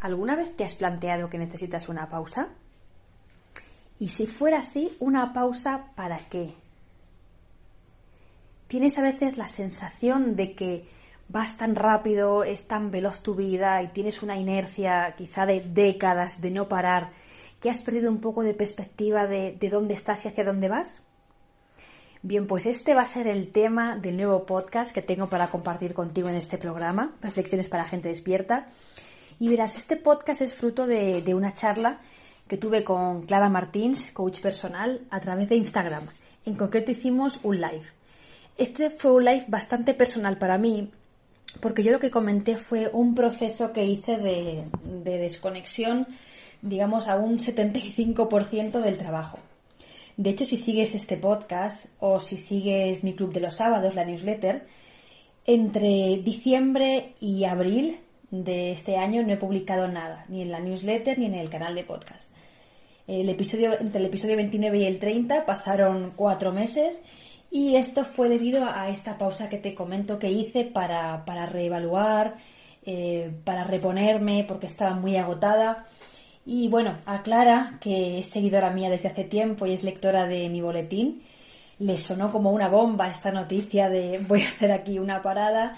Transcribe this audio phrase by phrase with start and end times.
[0.00, 2.48] ¿Alguna vez te has planteado que necesitas una pausa?
[3.98, 6.54] Y si fuera así, ¿una pausa para qué?
[8.66, 10.88] ¿Tienes a veces la sensación de que
[11.28, 16.40] vas tan rápido, es tan veloz tu vida y tienes una inercia quizá de décadas
[16.40, 17.12] de no parar,
[17.60, 21.02] que has perdido un poco de perspectiva de, de dónde estás y hacia dónde vas?
[22.22, 25.92] Bien, pues este va a ser el tema del nuevo podcast que tengo para compartir
[25.92, 28.68] contigo en este programa, Reflexiones para Gente Despierta.
[29.40, 31.98] Y verás, este podcast es fruto de, una charla
[32.46, 36.08] que tuve con Clara Martins, coach personal, a través de Instagram.
[36.44, 37.86] En concreto hicimos un live.
[38.58, 40.90] Este fue un live bastante personal para mí,
[41.62, 46.06] porque yo lo que comenté fue un proceso que hice de desconexión,
[46.60, 49.38] digamos, a un 75% del trabajo.
[50.18, 54.04] De hecho, si sigues este podcast o si sigues mi club de los sábados, la
[54.04, 54.66] newsletter,
[55.46, 61.18] entre diciembre y abril de este año no he publicado nada, ni en la newsletter
[61.18, 62.30] ni en el canal de podcast.
[63.06, 67.02] El episodio, entre el episodio 29 y el 30 pasaron cuatro meses
[67.50, 72.36] y esto fue debido a esta pausa que te comento que hice para, para reevaluar,
[72.86, 75.86] eh, para reponerme porque estaba muy agotada.
[76.46, 80.48] Y bueno, a Clara, que es seguidora mía desde hace tiempo y es lectora de
[80.48, 81.22] mi boletín,
[81.80, 85.72] le sonó como una bomba esta noticia de voy a hacer aquí una parada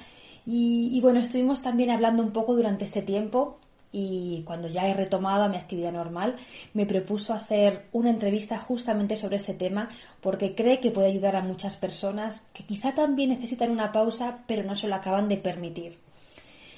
[0.45, 3.59] y, bueno, estuvimos también hablando un poco durante este tiempo
[3.93, 6.37] y cuando ya he retomado mi actividad normal,
[6.73, 11.43] me propuso hacer una entrevista justamente sobre este tema porque cree que puede ayudar a
[11.43, 15.99] muchas personas que quizá también necesitan una pausa pero no se lo acaban de permitir.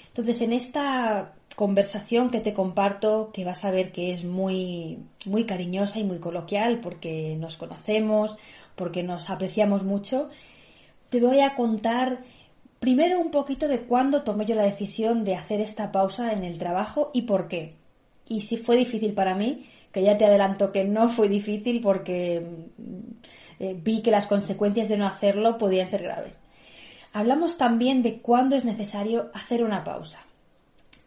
[0.09, 5.45] Entonces, en esta conversación que te comparto, que vas a ver que es muy, muy
[5.45, 8.37] cariñosa y muy coloquial porque nos conocemos,
[8.75, 10.29] porque nos apreciamos mucho,
[11.11, 12.25] te voy a contar
[12.85, 16.59] Primero un poquito de cuándo tomé yo la decisión de hacer esta pausa en el
[16.59, 17.77] trabajo y por qué.
[18.29, 22.47] Y si fue difícil para mí, que ya te adelanto que no fue difícil porque
[23.59, 26.39] eh, vi que las consecuencias de no hacerlo podían ser graves.
[27.15, 30.19] Hablamos también de cuándo es necesario hacer una pausa.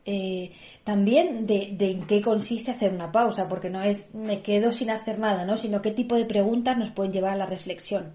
[0.04, 4.72] Eh, también de, de, en qué consiste hacer una pausa, porque no es me quedo
[4.72, 5.56] sin hacer nada, ¿no?
[5.56, 8.14] sino qué tipo de preguntas nos pueden llevar a la reflexión.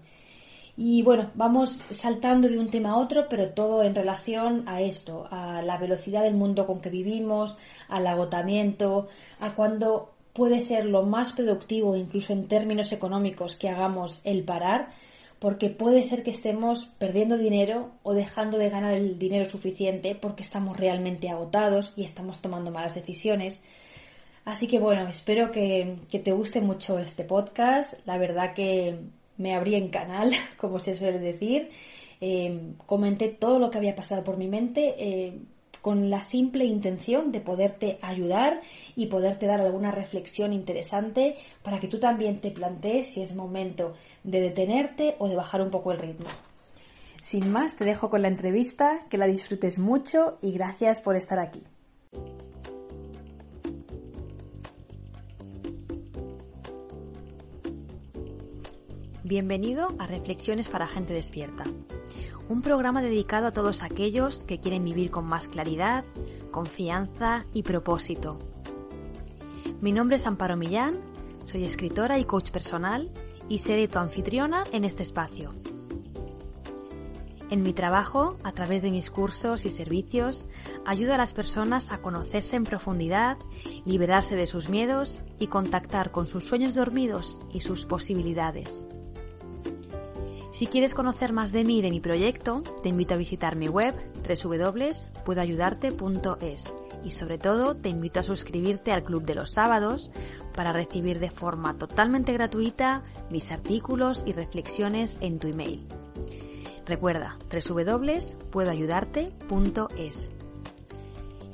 [0.75, 5.27] Y bueno, vamos saltando de un tema a otro, pero todo en relación a esto,
[5.29, 7.57] a la velocidad del mundo con que vivimos,
[7.89, 9.07] al agotamiento,
[9.39, 14.87] a cuando puede ser lo más productivo, incluso en términos económicos, que hagamos el parar,
[15.37, 20.41] porque puede ser que estemos perdiendo dinero o dejando de ganar el dinero suficiente porque
[20.41, 23.61] estamos realmente agotados y estamos tomando malas decisiones.
[24.45, 27.93] Así que bueno, espero que, que te guste mucho este podcast.
[28.05, 28.97] La verdad que
[29.37, 31.69] me abrí en canal, como se suele decir.
[32.21, 35.39] Eh, comenté todo lo que había pasado por mi mente eh,
[35.81, 38.61] con la simple intención de poderte ayudar
[38.95, 43.93] y poderte dar alguna reflexión interesante para que tú también te plantees si es momento
[44.23, 46.27] de detenerte o de bajar un poco el ritmo.
[47.21, 51.39] Sin más, te dejo con la entrevista, que la disfrutes mucho y gracias por estar
[51.39, 51.63] aquí.
[59.25, 61.63] Bienvenido a Reflexiones para Gente Despierta,
[62.49, 66.03] un programa dedicado a todos aquellos que quieren vivir con más claridad,
[66.51, 68.37] confianza y propósito.
[69.79, 70.99] Mi nombre es Amparo Millán,
[71.45, 73.11] soy escritora y coach personal
[73.47, 75.53] y seré tu anfitriona en este espacio.
[77.49, 80.45] En mi trabajo, a través de mis cursos y servicios,
[80.85, 83.37] ayudo a las personas a conocerse en profundidad,
[83.85, 88.85] liberarse de sus miedos y contactar con sus sueños dormidos y sus posibilidades.
[90.53, 93.67] Si quieres conocer más de mí y de mi proyecto, te invito a visitar mi
[93.67, 96.73] web www.puedoayudarte.es
[97.03, 100.11] y sobre todo te invito a suscribirte al Club de los Sábados
[100.53, 103.01] para recibir de forma totalmente gratuita
[103.31, 105.87] mis artículos y reflexiones en tu email.
[106.85, 110.29] Recuerda www.puedoayudarte.es.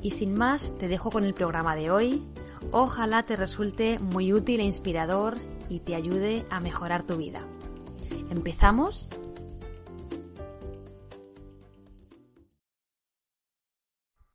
[0.01, 2.25] Y sin más, te dejo con el programa de hoy.
[2.73, 5.35] Ojalá te resulte muy útil e inspirador
[5.69, 7.47] y te ayude a mejorar tu vida.
[8.29, 9.09] ¿Empezamos?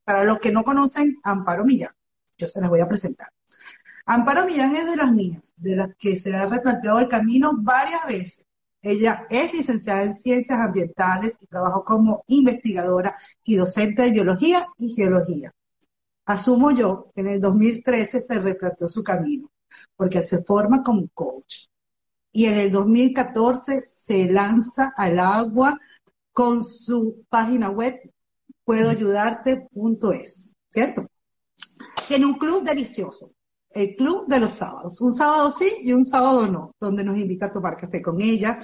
[0.04, 1.92] Para los que no conocen, Amparo Millán,
[2.36, 3.28] yo se las voy a presentar.
[4.06, 8.06] Amparo Millán es de las mías, de las que se ha replanteado el camino varias
[8.06, 8.46] veces.
[8.82, 14.94] Ella es licenciada en Ciencias Ambientales y trabajó como investigadora y docente de Biología y
[14.94, 15.50] Geología.
[16.26, 19.50] Asumo yo que en el 2013 se replanteó su camino,
[19.96, 21.68] porque se forma como coach.
[22.36, 25.78] Y en el 2014 se lanza al agua
[26.32, 27.94] con su página web
[28.64, 31.06] puedoayudarte.es, ¿cierto?
[32.08, 33.30] Tiene un club delicioso,
[33.70, 35.00] el club de los sábados.
[35.00, 38.58] Un sábado sí y un sábado no, donde nos invita a tomar café con ella,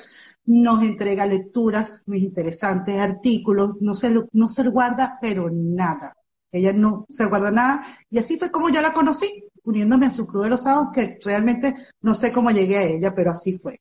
[0.46, 6.12] nos entrega lecturas muy interesantes, artículos, no se, no se guarda, pero nada.
[6.50, 7.86] Ella no se guarda nada.
[8.10, 11.18] Y así fue como yo la conocí, uniéndome a su club de los sábados, que
[11.24, 13.78] realmente no sé cómo llegué a ella, pero así fue.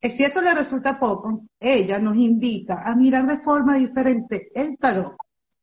[0.00, 5.16] Es cierto, le resulta poco, ella nos invita a mirar de forma diferente el tarot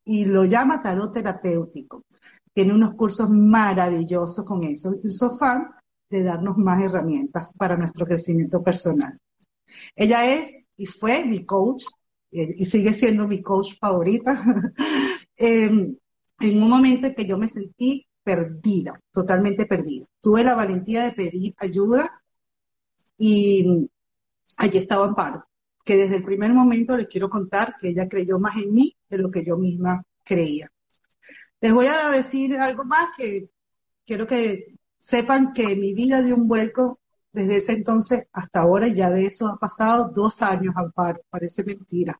[0.05, 2.03] y lo llama tarot terapéutico
[2.53, 4.93] tiene unos cursos maravillosos con eso.
[5.03, 5.67] Y su fan
[6.09, 9.17] de darnos más herramientas para nuestro crecimiento personal.
[9.95, 11.83] Ella es y fue mi coach
[12.31, 14.41] eh, y sigue siendo mi coach favorita.
[15.35, 15.97] Em,
[16.41, 20.05] en un momento en que yo me sentí perdida, totalmente perdida.
[20.21, 22.21] Tuve la valentía de pedir ayuda
[23.17, 23.89] y
[24.57, 25.45] allí estaba Amparo,
[25.83, 29.17] que desde el primer momento les quiero contar que ella creyó más en mí de
[29.17, 30.69] lo que yo misma creía.
[31.61, 33.49] Les voy a decir algo más que
[34.05, 36.99] quiero que sepan que mi vida dio un vuelco
[37.31, 41.63] desde ese entonces hasta ahora, y ya de eso han pasado dos años, Amparo, parece
[41.63, 42.19] mentira.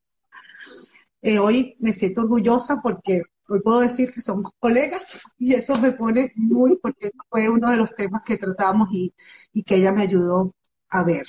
[1.26, 5.94] Eh, hoy me siento orgullosa porque hoy puedo decir que somos colegas y eso me
[5.94, 9.14] pone muy, porque fue uno de los temas que tratamos y,
[9.54, 10.54] y que ella me ayudó
[10.90, 11.26] a ver.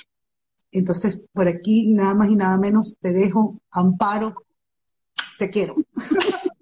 [0.71, 4.35] Entonces, por aquí, nada más y nada menos, te dejo, Amparo,
[5.39, 5.75] te quiero.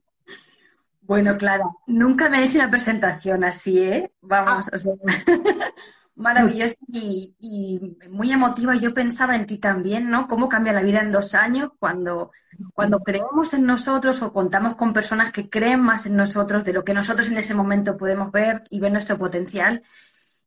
[1.06, 4.10] Bueno, claro, nunca me he hecho una presentación así, ¿eh?
[4.22, 4.94] Vamos, o sea,
[6.16, 8.76] maravilloso y, muy emotiva.
[8.76, 10.28] Yo pensaba en ti también, ¿no?
[10.28, 12.32] Cómo cambia la vida en dos años cuando,
[12.74, 16.84] cuando creemos en nosotros o contamos con personas que creen más en nosotros de lo
[16.84, 19.84] que nosotros en ese momento podemos ver y ver nuestro potencial.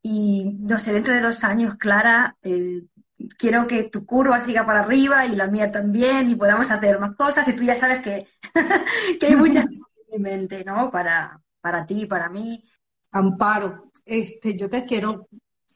[0.02, 2.84] Y no sé, dentro de dos años, Clara, eh,
[3.36, 7.16] quiero que tu curva siga para arriba y la mía también y podamos hacer más
[7.16, 7.46] cosas.
[7.48, 8.26] Y tú ya sabes que,
[9.20, 9.66] que hay muchas
[10.18, 10.90] mente, ¿no?
[10.90, 12.64] Para, para ti, para mí.
[13.12, 15.28] Amparo, este, yo te quiero,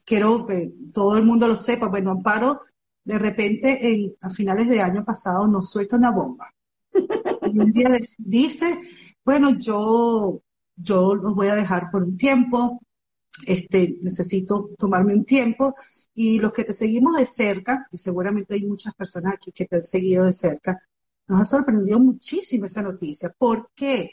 [0.05, 1.87] quiero que todo el mundo lo sepa.
[1.87, 2.59] Bueno, Amparo,
[3.03, 6.53] de repente, en, a finales de año pasado, nos suelta una bomba.
[7.53, 7.89] Y un día
[8.19, 8.79] dice,
[9.25, 10.41] bueno, yo,
[10.75, 12.81] yo los voy a dejar por un tiempo,
[13.45, 15.75] este, necesito tomarme un tiempo.
[16.13, 19.77] Y los que te seguimos de cerca, y seguramente hay muchas personas aquí que te
[19.77, 20.79] han seguido de cerca,
[21.27, 23.33] nos ha sorprendido muchísimo esa noticia.
[23.37, 24.11] ¿Por qué?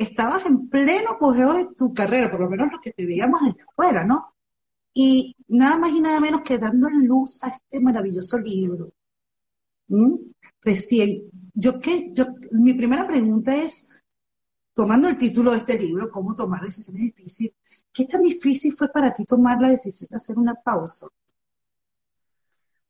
[0.00, 3.62] estabas en pleno apogeo de tu carrera, por lo menos los que te veíamos desde
[3.70, 4.34] afuera, ¿no?
[4.92, 8.92] Y nada más y nada menos que dando luz a este maravilloso libro.
[9.88, 10.16] ¿Mm?
[10.62, 13.88] Recién, yo qué, yo, mi primera pregunta es,
[14.74, 17.54] tomando el título de este libro, ¿Cómo tomar decisiones difíciles?
[17.92, 21.06] ¿Qué tan difícil fue para ti tomar la decisión de hacer una pausa?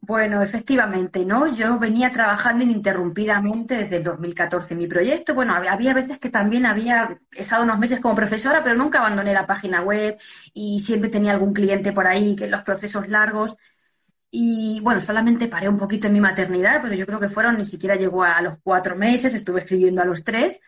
[0.02, 1.54] Bueno, efectivamente, ¿no?
[1.54, 5.34] Yo venía trabajando ininterrumpidamente desde el 2014 en mi proyecto.
[5.34, 9.46] Bueno, había veces que también había estado unos meses como profesora, pero nunca abandoné la
[9.46, 10.18] página web
[10.54, 13.56] y siempre tenía algún cliente por ahí que los procesos largos.
[14.30, 17.64] Y bueno, solamente paré un poquito en mi maternidad, pero yo creo que fueron, ni
[17.64, 20.60] siquiera llegó a los cuatro meses, estuve escribiendo a los tres.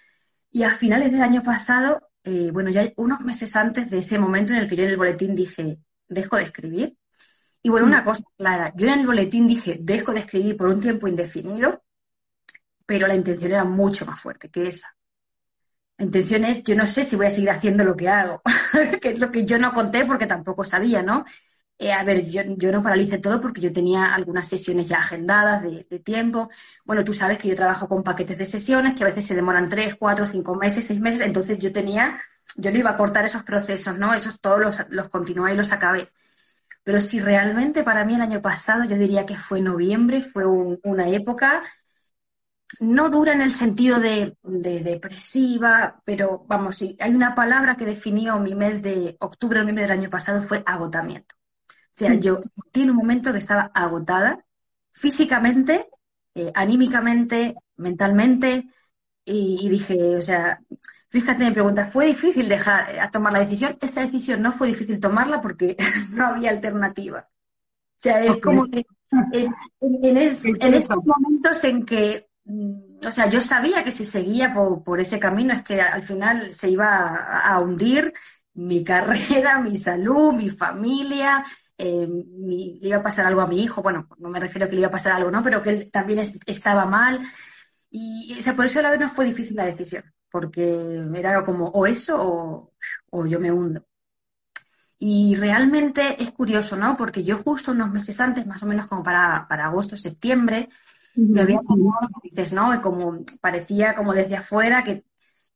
[0.50, 4.52] Y a finales del año pasado, eh, bueno, ya unos meses antes de ese momento
[4.52, 5.78] en el que yo en el boletín dije,
[6.08, 6.96] dejo de escribir,
[7.62, 8.04] y bueno, una mm.
[8.04, 11.82] cosa clara, yo en el boletín dije, dejo de escribir por un tiempo indefinido,
[12.86, 14.96] pero la intención era mucho más fuerte que esa.
[15.98, 18.42] La intención es, yo no sé si voy a seguir haciendo lo que hago,
[19.00, 21.24] que es lo que yo no conté porque tampoco sabía, ¿no?
[21.78, 25.98] Eh, a ver, yo, no paralicé todo porque yo tenía algunas sesiones ya agendadas de,
[26.00, 26.50] tiempo.
[26.84, 29.68] Bueno, tú sabes que yo trabajo con paquetes de sesiones que a veces se demoran
[29.68, 32.20] tres, cuatro, cinco meses, seis meses, entonces yo tenía,
[32.56, 34.14] yo no iba a cortar esos procesos, ¿no?
[34.14, 36.08] Esos todos los, los continué y los acabé.
[36.84, 41.08] Pero si realmente para mí el año pasado yo diría que fue noviembre, fue una
[41.08, 41.62] época
[42.80, 48.38] no dura en el sentido de, depresiva, pero vamos, si hay una palabra que definió
[48.38, 51.34] mi mes de octubre, noviembre del año pasado, fue agotamiento.
[51.68, 54.44] O sea, yo tiene un momento que estaba agotada
[54.90, 55.88] físicamente,
[56.34, 58.66] eh, anímicamente, mentalmente,
[59.24, 60.60] y, dije, o sea,
[61.12, 63.76] Fíjate, me pregunta, ¿fue difícil dejar eh, a tomar la decisión?
[63.80, 65.76] Esta decisión no fue difícil tomarla porque
[66.12, 67.28] no había alternativa.
[67.30, 68.86] O sea, es como que
[70.60, 75.00] en, esos momentos en que mm, o sea, yo sabía que si seguía por, por
[75.00, 78.12] ese camino es que al final se iba a, a hundir
[78.54, 81.44] mi carrera, mi salud, mi familia,
[81.78, 84.68] eh, mi- le iba a pasar algo a mi hijo, bueno, no me refiero a
[84.68, 85.42] que le iba a pasar algo, ¿no?
[85.42, 87.20] Pero que él también es- estaba mal.
[87.90, 90.64] Y, o sea, por eso a la vez no fue difícil la decisión, porque
[91.14, 92.72] era como o eso o,
[93.10, 93.84] o yo me hundo.
[94.98, 96.96] Y realmente es curioso, ¿no?
[96.96, 100.68] Porque yo justo unos meses antes, más o menos como para, para agosto, septiembre,
[101.32, 102.80] me había pasado, dices, ¿no?
[102.80, 105.04] Como parecía como desde afuera que,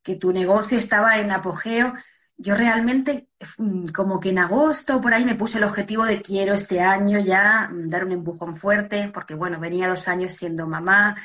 [0.03, 1.93] que tu negocio estaba en apogeo.
[2.37, 3.29] Yo realmente,
[3.95, 7.69] como que en agosto, por ahí me puse el objetivo de quiero este año ya
[7.71, 11.15] mm, dar un empujón fuerte, porque bueno, venía dos años siendo mamá,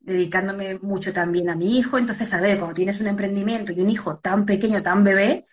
[0.00, 1.98] dedicándome mucho también a mi hijo.
[1.98, 5.46] Entonces, a ver, cuando tienes un emprendimiento y un hijo tan pequeño, tan bebé,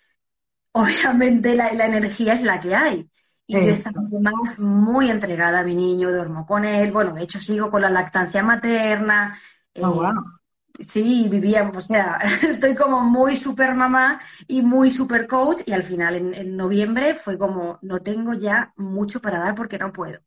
[0.74, 3.10] obviamente la, la energía es la que hay.
[3.48, 3.74] Y yo Eso.
[3.74, 7.82] estaba además muy entregada a mi niño, duermo con él, bueno, de hecho sigo con
[7.82, 9.39] la lactancia materna,
[9.82, 10.38] Oh, eh, wow.
[10.80, 15.84] sí, vivía, o sea, estoy como muy super mamá y muy super coach y al
[15.84, 20.20] final en, en noviembre fue como, no tengo ya mucho para dar porque no puedo.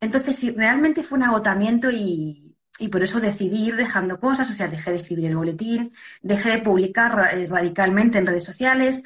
[0.00, 2.43] Entonces, sí, realmente fue un agotamiento y,
[2.78, 6.50] y por eso decidí ir dejando cosas, o sea, dejé de escribir el boletín, dejé
[6.50, 9.02] de publicar eh, radicalmente en redes sociales.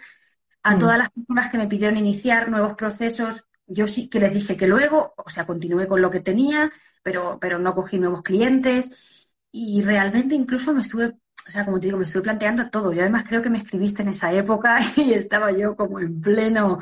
[0.62, 0.78] A Mm.
[0.78, 4.66] todas las personas que me pidieron iniciar nuevos procesos, yo sí que les dije que
[4.68, 6.70] luego, o sea, continué con lo que tenía,
[7.02, 11.86] pero, pero no cogí nuevos clientes y realmente incluso me estuve, o sea, como te
[11.86, 12.92] digo, me estuve planteando todo.
[12.92, 16.80] Yo además creo que me escribiste en esa época y estaba yo como en pleno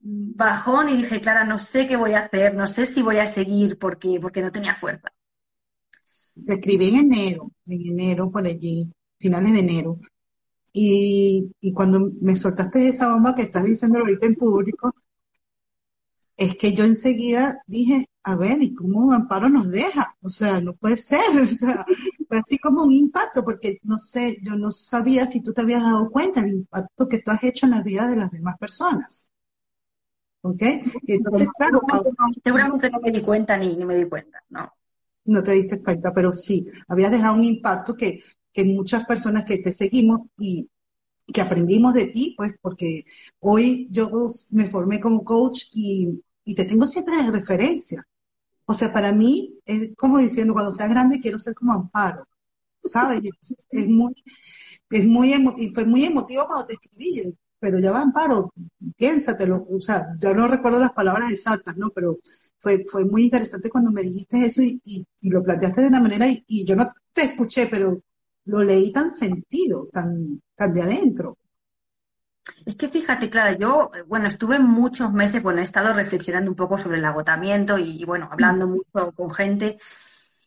[0.00, 3.26] bajón y dije, Clara, no sé qué voy a hacer, no sé si voy a
[3.26, 5.12] seguir porque, porque no tenía fuerza.
[6.44, 9.98] Te escribí en enero, en enero por allí, finales de enero.
[10.72, 14.92] Y, y cuando me soltaste esa bomba que estás diciendo ahorita en público,
[16.36, 20.14] es que yo enseguida dije, a ver, ¿y cómo Amparo nos deja?
[20.20, 21.20] O sea, no puede ser.
[21.42, 21.86] O sea,
[22.28, 25.82] fue así como un impacto, porque no sé, yo no sabía si tú te habías
[25.82, 29.30] dado cuenta del impacto que tú has hecho en la vida de las demás personas.
[30.42, 30.62] ¿Ok?
[31.06, 31.80] Entonces, claro,
[32.42, 34.72] Seguramente no me di cuenta ni, ni me di cuenta, ¿no?
[35.26, 38.20] No te diste cuenta, pero sí, habías dejado un impacto que,
[38.52, 40.68] que muchas personas que te seguimos y
[41.32, 43.04] que aprendimos de ti, pues porque
[43.40, 44.10] hoy yo
[44.52, 48.02] me formé como coach y, y te tengo siempre de referencia.
[48.66, 52.24] O sea, para mí es como diciendo, cuando sea grande quiero ser como Amparo,
[52.84, 53.20] ¿sabes?
[53.70, 54.14] Es, muy,
[54.90, 55.32] es muy
[55.74, 58.52] fue muy emotivo cuando te escribí, pero ya va Amparo,
[58.96, 61.90] piénsatelo, o sea, ya no recuerdo las palabras exactas, ¿no?
[61.94, 62.18] Pero
[62.58, 66.00] fue, fue muy interesante cuando me dijiste eso y, y, y lo planteaste de una
[66.00, 68.00] manera y, y yo no te escuché, pero
[68.46, 71.36] lo leí tan sentido, tan, tan de adentro.
[72.64, 76.78] Es que fíjate, claro, yo, bueno, estuve muchos meses, bueno, he estado reflexionando un poco
[76.78, 79.78] sobre el agotamiento y, y, bueno, hablando mucho con gente.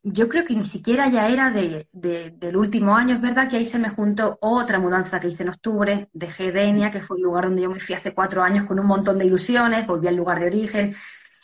[0.04, 3.58] Yo creo que ni siquiera ya era de, de- del último año, es verdad que
[3.58, 7.24] ahí se me juntó otra mudanza que hice en octubre, dejé Denia, que fue el
[7.24, 10.16] lugar donde yo me fui hace cuatro años con un montón de ilusiones, volví al
[10.16, 10.96] lugar de origen.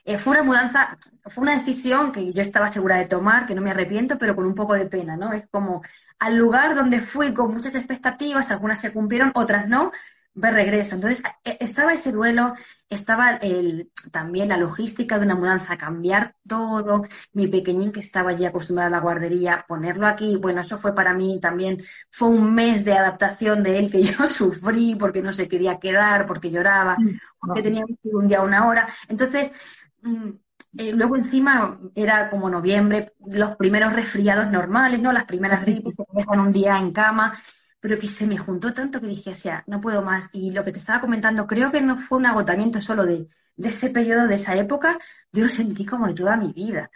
[0.06, 3.62] Eh, fue una mudanza, fue una decisión que yo estaba segura de tomar, que no
[3.62, 5.34] me arrepiento, pero con un poco de pena, ¿no?
[5.34, 5.82] Es como
[6.20, 9.92] al lugar donde fui con muchas expectativas, algunas se cumplieron, otras no,
[10.36, 10.96] de regreso.
[10.96, 12.54] Entonces, eh, estaba ese duelo,
[12.90, 18.50] estaba el, también la logística de una mudanza, cambiar todo, mi pequeñín que estaba ya
[18.50, 21.78] acostumbrado a la guardería, ponerlo aquí, bueno, eso fue para mí también,
[22.10, 26.26] fue un mes de adaptación de él que yo sufrí porque no se quería quedar,
[26.28, 26.98] porque lloraba,
[27.40, 28.88] porque teníamos que ir un día una hora.
[29.08, 29.85] Entonces, mm,
[30.78, 35.12] eh, luego encima era como noviembre, los primeros resfriados normales, ¿no?
[35.12, 37.38] Las primeras gripes que te dejan un día en cama,
[37.80, 40.30] pero que se me juntó tanto que dije, o sea, no puedo más.
[40.34, 43.70] Y lo que te estaba comentando, creo que no fue un agotamiento solo de, de
[43.70, 44.98] ese periodo, de esa época,
[45.32, 46.90] yo lo sentí como de toda mi vida.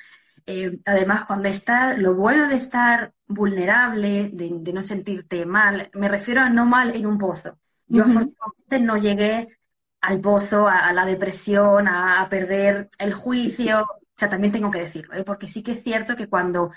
[0.46, 6.08] Eh, además, cuando está, lo bueno de estar vulnerable, de, de no sentirte mal, me
[6.10, 7.60] refiero a no mal en un pozo.
[7.88, 9.59] Yo afortunadamente no llegué
[10.02, 13.82] al pozo, a, la depresión, a, perder el juicio.
[13.84, 15.24] O sea, también tengo que decirlo, ¿eh?
[15.24, 16.72] porque sí que es cierto que cuando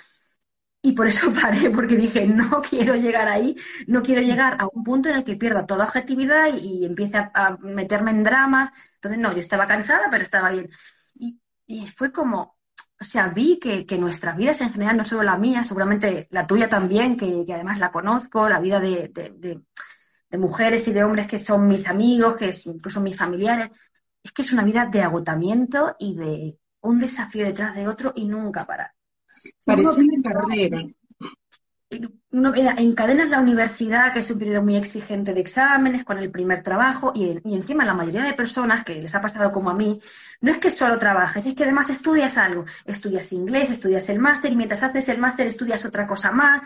[0.82, 4.82] y por eso paré, porque dije, no quiero llegar ahí, no quiero llegar a un
[4.84, 8.70] punto en el que pierda toda la objetividad y, empiece a, meterme en dramas.
[8.94, 10.68] Entonces, no, yo estaba cansada, pero estaba bien.
[11.14, 12.58] Y, y fue como,
[13.00, 16.46] o sea, vi que, que nuestras vidas en general, no solo la mía, seguramente la
[16.46, 19.10] tuya también, que, además la conozco, la vida de-
[20.32, 23.70] de mujeres y de hombres que son mis amigos, que, es- que son mis familiares,
[24.24, 28.24] es que es una vida de agotamiento y de un desafío detrás de otro y
[28.24, 28.92] nunca parar.
[29.64, 30.82] Parece una carrera.
[32.78, 37.12] encadenas la universidad, que es un periodo muy exigente de exámenes, con el primer trabajo,
[37.14, 40.00] y, y, encima la mayoría de personas que les ha pasado como a mí,
[40.40, 42.64] no es que solo trabajes, es que además estudias algo.
[42.86, 46.62] Estudias inglés, estudias el máster, y mientras haces el máster estudias otra cosa más,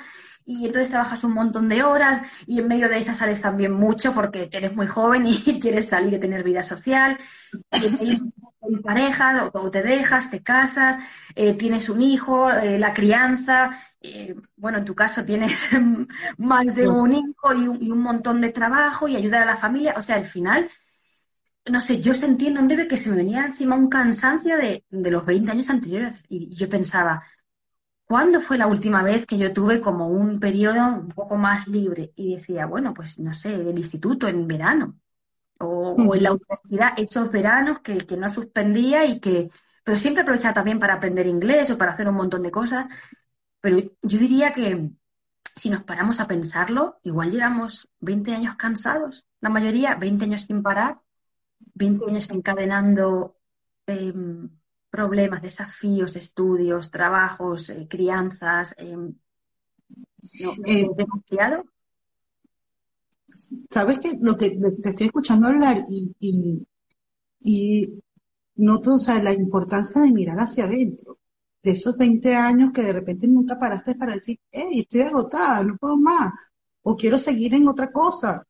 [0.47, 4.15] y entonces trabajas un montón de horas, y en medio de esas sales también mucho
[4.15, 7.19] porque eres muy joven y quieres salir y tener vida social.
[7.73, 8.11] Y
[8.69, 11.03] en pareja, o, te dejas, te casas,
[11.35, 15.69] eh, tienes un hijo, eh, la crianza, eh, bueno, en tu caso tienes
[16.39, 20.01] más de un hijo y un, montón de trabajo y ayudar a la familia, o
[20.03, 20.71] sea, al final,
[21.67, 25.11] no sé, yo sentí en breve que se me venía encima un cansancio de, de
[25.11, 27.23] los 20 años anteriores y yo pensaba,
[28.07, 32.13] ¿cuándo fue la última vez que yo tuve como un periodo un poco más libre?
[32.17, 34.99] Y decía, bueno, pues no sé, del instituto, en verano
[35.61, 39.51] o, o, en la universidad esos veranos que, que, no suspendía y que,
[39.85, 42.87] pero siempre aprovechaba también para aprender inglés o para hacer un montón de cosas.
[43.61, 44.91] Pero yo diría que
[45.43, 50.63] si nos paramos a pensarlo, igual llevamos 20 años cansados, la mayoría, 20 años sin
[50.63, 51.01] parar,
[51.75, 53.39] 20 años encadenando
[53.87, 54.13] eh,
[54.97, 58.75] problemas, desafíos, estudios, trabajos, eh, crianzas.
[58.79, 59.15] Eh, ¿no,
[60.67, 61.65] Eh, demasiado?
[63.71, 64.51] Sabes que lo que
[64.83, 66.67] te estoy escuchando hablar y, y,
[67.41, 68.03] y
[68.57, 71.19] noto, o sea, la importancia de mirar hacia adentro,
[71.63, 75.77] de esos 20 años que de repente nunca paraste para decir, hey, estoy agotada, no
[75.77, 76.33] puedo más,
[76.83, 78.47] o quiero seguir en otra cosa.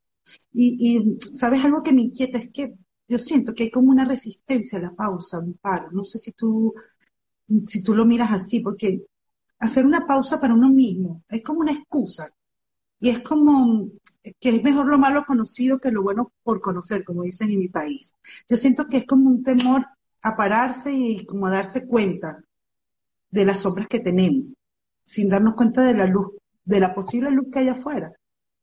[0.53, 2.75] Y, y sabes algo que me inquieta es que
[3.09, 5.91] yo siento que hay como una resistencia a la pausa, un paro.
[5.93, 6.75] No sé si tú,
[7.67, 9.05] si tú lo miras así, porque
[9.59, 12.29] hacer una pausa para uno mismo es como una excusa.
[12.99, 13.91] Y es como
[14.41, 17.69] que es mejor lo malo conocido que lo bueno por conocer, como dicen en mi
[17.69, 18.15] país.
[18.49, 19.87] Yo siento que es como un temor
[20.23, 22.43] a pararse y como a darse cuenta
[23.31, 24.47] de las sombras que tenemos,
[25.05, 26.33] sin darnos cuenta de la luz,
[26.65, 28.13] de la posible luz que hay afuera.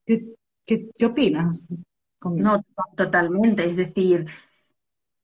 [0.05, 0.35] ¿Qué,
[0.65, 1.67] qué, qué opinas?
[2.35, 2.59] No,
[2.95, 3.65] totalmente.
[3.65, 4.25] Es decir,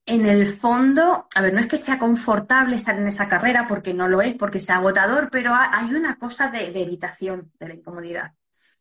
[0.06, 3.94] en el fondo, a ver, no es que sea confortable estar en esa carrera, porque
[3.94, 7.74] no lo es, porque sea agotador, pero hay una cosa de, de evitación de la
[7.76, 8.34] incomodidad.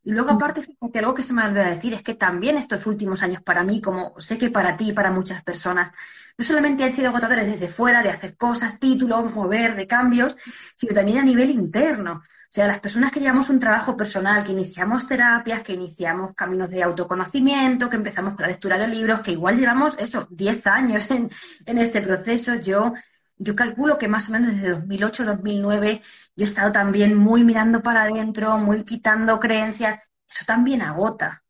[0.08, 3.22] Y luego, aparte, fíjate, algo que se me olvidó decir es que también estos últimos
[3.22, 5.92] años para mí, como sé que para ti y para muchas personas,
[6.38, 10.34] no solamente han sido agotadores desde fuera, de hacer cosas, títulos, mover, de cambios,
[10.76, 12.22] sino también a nivel interno.
[12.22, 16.70] O sea, las personas que llevamos un trabajo personal, que iniciamos terapias, que iniciamos caminos
[16.70, 21.10] de autoconocimiento, que empezamos con la lectura de libros, que igual llevamos eso, 10 años
[21.10, 21.30] en,
[21.66, 22.94] en este proceso, yo
[23.38, 26.02] yo calculo que más o menos desde 2008, 2009,
[26.36, 30.00] yo he estado también muy mirando para adentro, muy quitando creencias.
[30.30, 31.44] Eso también agota.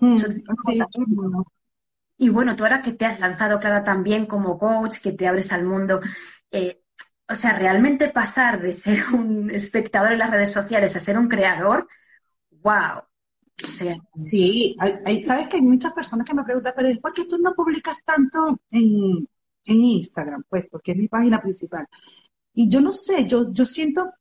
[0.00, 0.44] Mm, Eso sí.
[2.18, 5.52] Y bueno, tú ahora que te has lanzado, Clara, también como coach, que te abres
[5.52, 6.00] al mundo,
[6.50, 6.82] eh,
[7.28, 11.28] o sea, realmente pasar de ser un espectador en las redes sociales a ser un
[11.28, 11.88] creador,
[12.50, 13.00] wow.
[13.64, 17.12] O sea, Sí, hay, hay- sabes que hay muchas personas que me preguntan, pero ¿por
[17.14, 19.28] qué tú no publicas tanto en,
[19.66, 20.44] en Instagram?
[20.48, 21.86] Pues porque es mi página principal.
[22.54, 24.12] Y yo no sé, yo, yo siento,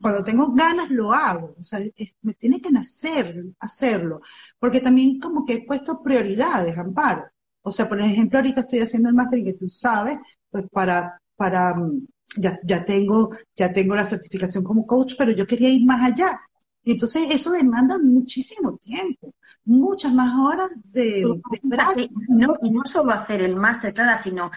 [0.00, 4.20] cuando tengo ganas lo hago, o sea, es- me tiene que nacer hacerlo,
[4.58, 7.24] porque también como que he puesto prioridades, Amparo.
[7.62, 10.18] O sea, por ejemplo, ahorita estoy haciendo el máster que tú sabes,
[10.50, 12.06] pues para, para, mm,
[12.38, 16.40] ya, ya tengo, ya tengo la certificación como coach, pero yo quería ir más allá.
[16.84, 22.14] Entonces eso demanda muchísimo tiempo, muchas más horas de, de práctica.
[22.28, 24.50] y no, y no solo hacer el máster, Clara, sino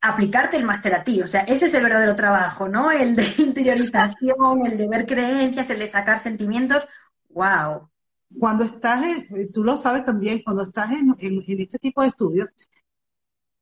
[0.00, 1.22] aplicarte el máster a ti.
[1.22, 2.90] O sea, ese es el verdadero trabajo, ¿no?
[2.90, 6.86] El de interiorización, el de ver creencias, el de sacar sentimientos.
[7.30, 7.90] ¡Wow!
[8.38, 12.08] Cuando estás, en- tú lo sabes también, cuando estás en, en- en este tipo de
[12.08, 12.48] estudios,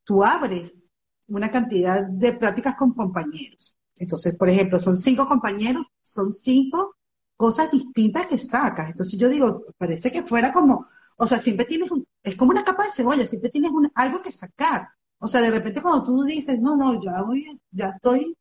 [0.04, 0.90] tú abres
[1.28, 3.76] una cantidad de prácticas con compañeros.
[3.96, 6.96] Entonces, por ejemplo, son cinco compañeros, son cinco
[7.36, 8.90] cosas distintas que sacas.
[8.90, 10.84] Entonces yo digo, parece que fuera como,
[11.18, 14.22] o sea, siempre tienes un, es como una capa de cebolla, siempre tienes un- algo
[14.22, 14.88] que sacar.
[15.18, 18.36] O sea, de repente cuando tú dices, no, no, ya voy, ya estoy,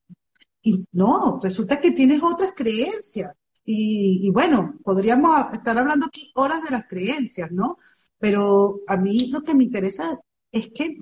[0.61, 3.31] y no, resulta que tienes otras creencias.
[3.65, 7.77] Y, y bueno, podríamos estar hablando aquí horas de las creencias, ¿no?
[8.19, 10.19] Pero a mí lo que me interesa
[10.51, 10.97] es que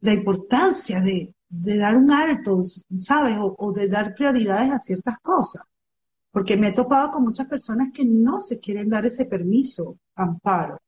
[0.00, 2.60] la importancia de, de dar un alto,
[3.00, 3.36] ¿sabes?
[3.38, 5.64] O, o de dar prioridades a ciertas cosas.
[6.36, 10.78] Porque me he topado con muchas personas que no se quieren dar ese permiso, amparo,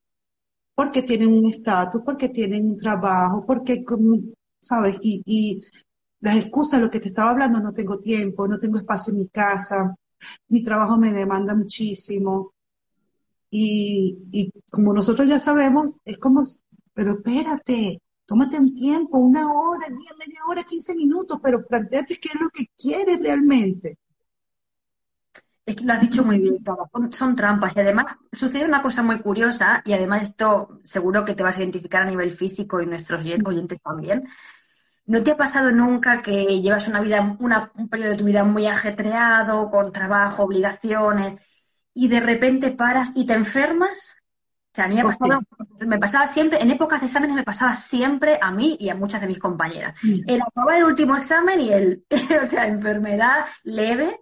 [0.75, 3.83] porque tienen un estatus, porque tienen un trabajo, porque,
[4.61, 4.99] ¿sabes?
[5.01, 5.59] Y, y
[6.21, 9.29] las excusas, lo que te estaba hablando, no tengo tiempo, no tengo espacio en mi
[9.29, 9.97] casa,
[10.49, 12.53] mi trabajo me demanda muchísimo.
[13.51, 16.45] Y, y como nosotros ya sabemos, es como,
[16.93, 22.29] pero espérate, tómate un tiempo, una hora, diez, media hora, quince minutos, pero planteate qué
[22.35, 23.97] es lo que quieres realmente.
[25.69, 26.57] Es que lo has dicho muy bien,
[27.13, 31.43] son, trampas y además sucede una cosa muy curiosa y además esto seguro que te
[31.43, 34.27] vas a identificar a nivel físico y nuestros oyen- oyentes también.
[35.07, 38.45] ¿No te ha pasado nunca que llevas una vida, una- un periodo de tu vida
[38.45, 41.37] muy ajetreado, con trabajo, obligaciones,
[41.95, 44.17] y de repente paras y te enfermas?
[44.73, 45.41] O sea, a mí me ha pasado,
[45.81, 49.21] me pasaba siempre, en épocas de exámenes me pasaba siempre a mí y a muchas
[49.21, 49.99] de mis compañeras.
[50.27, 52.05] El acabar el último examen y el,
[52.45, 54.19] o sea, enfermedad leve,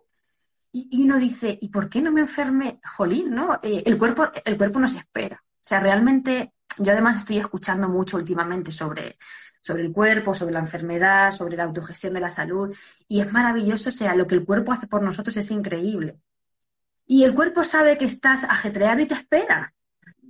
[0.90, 2.80] y, uno dice, ¿y por qué no me enferme?
[2.84, 3.58] Jolín, ¿no?
[3.62, 5.42] Eh, el cuerpo, el cuerpo nos espera.
[5.42, 9.16] O sea, realmente, yo además estoy escuchando mucho últimamente sobre,
[9.62, 12.74] sobre el cuerpo, sobre la enfermedad, sobre la autogestión de la salud,
[13.08, 16.18] y es maravilloso, o sea, lo que el cuerpo hace por nosotros es increíble.
[17.06, 19.74] Y el cuerpo sabe que estás ajetreado y te espera,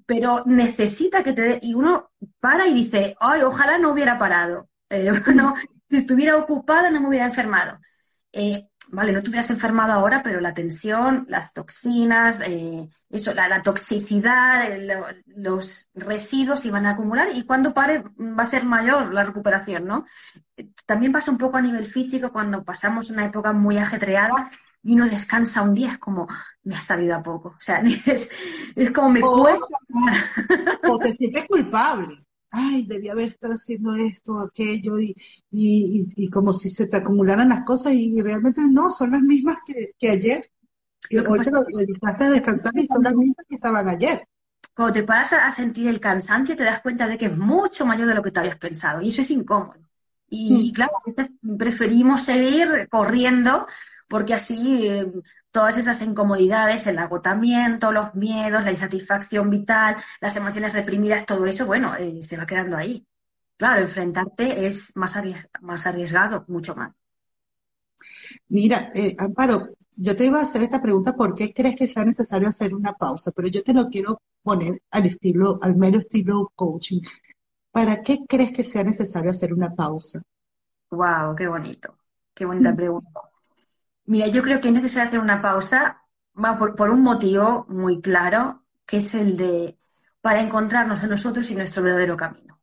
[0.07, 4.69] pero necesita que te dé, y uno para y dice, ay, ojalá no hubiera parado.
[4.89, 5.55] Eh, bueno,
[5.91, 7.81] si estuviera ocupada no me hubiera enfermado.
[8.33, 13.49] Eh, vale, no te hubieras enfermado ahora, pero la tensión, las toxinas, eh, eso, la,
[13.49, 18.47] la toxicidad, el- lo- los residuos se van a acumular y cuando pare va a
[18.47, 20.07] ser mayor la recuperación, ¿no?
[20.57, 24.51] Eh, También pasa un poco a nivel físico cuando pasamos una época muy ajetreada
[24.83, 26.29] y uno descansa un día, es como,
[26.63, 27.49] me ha salido a poco.
[27.51, 28.31] O sea, es,
[28.77, 29.43] es como me Oh.
[29.43, 29.67] cuesta.
[30.89, 32.17] o te sientes culpable.
[32.51, 35.15] Ay, debía haber estado haciendo esto, aquello, y,
[35.51, 39.23] y, y, y como si se te acumularan las cosas, y realmente no, son las
[39.23, 40.43] mismas que, que ayer.
[41.11, 44.27] Y hoy te lo dedicaste a descansar y son las mismas que estaban ayer.
[44.75, 48.07] Cuando te paras a sentir el cansancio, te das cuenta de que es mucho mayor
[48.09, 49.81] de lo que te habías pensado y eso es incómodo.
[50.29, 50.75] Y, Mm.
[50.75, 50.93] claro,
[51.59, 53.67] preferimos seguir corriendo
[54.09, 55.13] porque así eh,
[55.51, 61.67] todas esas incomodidades, el agotamiento, los miedos, la insatisfacción vital, las emociones reprimidas, todo eso,
[61.67, 63.07] bueno, eh, se va quedando ahí.
[63.57, 66.93] Claro, enfrentarte es más arries- más arriesgado, mucho más.
[68.49, 72.05] Mira, eh, Amparo, yo te iba a hacer esta pregunta, ¿por qué crees que sea
[72.05, 73.33] necesario hacer una pausa?
[73.35, 77.01] Pero yo te lo quiero poner al estilo, al mero estilo coaching.
[77.73, 80.23] ¿Para qué crees que sea necesario hacer una pausa?
[80.91, 81.99] Wow, qué bonito,
[82.35, 83.21] qué bonita pregunta.
[84.07, 86.03] Mira, yo creo que es necesario hacer una pausa
[86.59, 89.79] por, por un motivo muy claro, que es el de
[90.21, 92.61] para encontrarnos a nosotros y nuestro verdadero camino.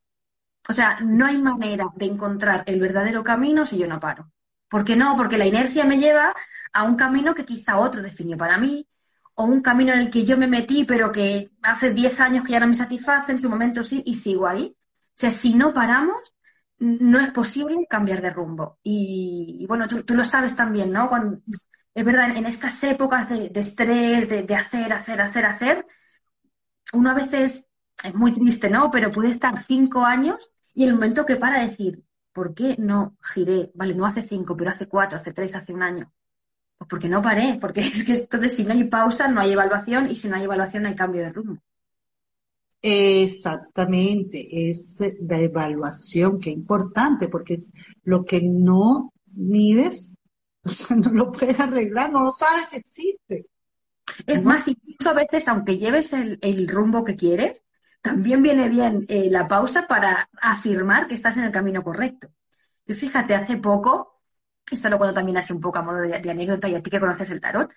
[0.68, 4.32] O sea, no hay manera de encontrar el verdadero camino si yo no paro.
[4.70, 5.16] ¿Por qué no?
[5.16, 6.34] Porque la inercia me lleva
[6.74, 8.88] a un camino que quizá otro definió para mí,
[9.36, 12.54] o un camino en el que yo me metí, pero que hace 10 años que
[12.54, 14.76] ya no me satisface, en su momento sí, y sigo ahí.
[14.76, 16.18] O sea, si no paramos,
[16.80, 18.80] no es posible cambiar de rumbo.
[18.84, 21.10] Y, y bueno, tú, lo sabes también, ¿no?
[21.10, 21.40] Cuando,
[21.94, 25.86] es verdad, en, estas épocas de, estrés, de, hacer, hacer, hacer, hacer,
[26.94, 27.70] uno a veces
[28.04, 28.92] es muy triste, ¿no?
[28.92, 33.72] Pero puede estar cinco años y el momento que para decir, ¿por qué no giré?
[33.76, 36.12] Vale, no hace cinco, pero hace cuatro, hace tres, hace un año.
[36.78, 40.10] Pues porque no paré, porque es que entonces si no hay pausa, no hay evaluación
[40.10, 41.62] y si no hay evaluación no hay cambio de rumbo.
[42.86, 47.72] Exactamente, es la evaluación, que es importante, porque es
[48.04, 50.18] lo que no mides,
[50.66, 53.46] o sea, no lo puedes arreglar, no lo sabes que existe.
[54.28, 54.50] Es ¿no?
[54.50, 57.64] más, incluso a veces, aunque lleves el, el rumbo que quieres,
[58.02, 62.34] también viene bien eh, la pausa para afirmar que estás en el camino correcto.
[62.86, 64.22] Y fíjate, hace poco,
[64.70, 66.90] esto lo cuento también así un poco a modo de, de anécdota y a ti
[66.90, 67.74] que conoces el tarot,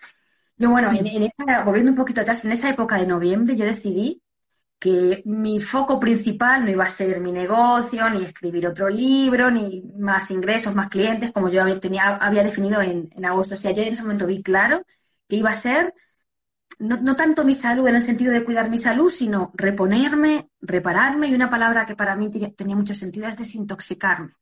[0.56, 3.64] yo bueno, en, en esa, volviendo un poquito atrás, en esa época de noviembre yo
[3.64, 4.22] decidí
[4.78, 9.82] que mi foco principal no iba a ser mi negocio, ni escribir otro libro, ni
[9.98, 13.54] más ingresos, más clientes, como yo había, tenía, había definido en, en agosto.
[13.54, 14.84] O sea, yo en ese momento vi claro
[15.28, 15.94] que iba a ser
[16.78, 21.28] no, no tanto mi salud en el sentido de cuidar mi salud, sino reponerme, repararme
[21.28, 24.32] y una palabra que para mí tenía, mucho sentido es desintoxicarme.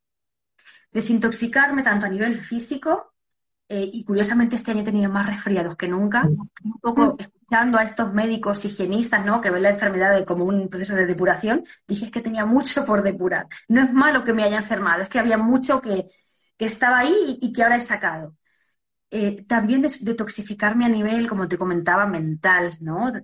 [0.91, 3.15] Desintoxicarme tanto a nivel físico
[3.69, 6.23] eh, y curiosamente este año he tenido más resfriados que nunca.
[6.25, 7.17] Un poco
[7.55, 9.41] escuchando a estos médicos higienistas, ¿no?
[9.41, 12.85] Que ven la enfermedad de- como un proceso de depuración, dije es que tenía mucho
[12.85, 13.47] por depurar.
[13.69, 16.09] No es malo que me haya enfermado, es que había mucho que,
[16.57, 18.37] que estaba ahí y, que ahora he sacado.
[19.11, 23.09] Eh, también detoxificarme a nivel, como te comentaba, mental, ¿no?
[23.17, 23.23] Eh,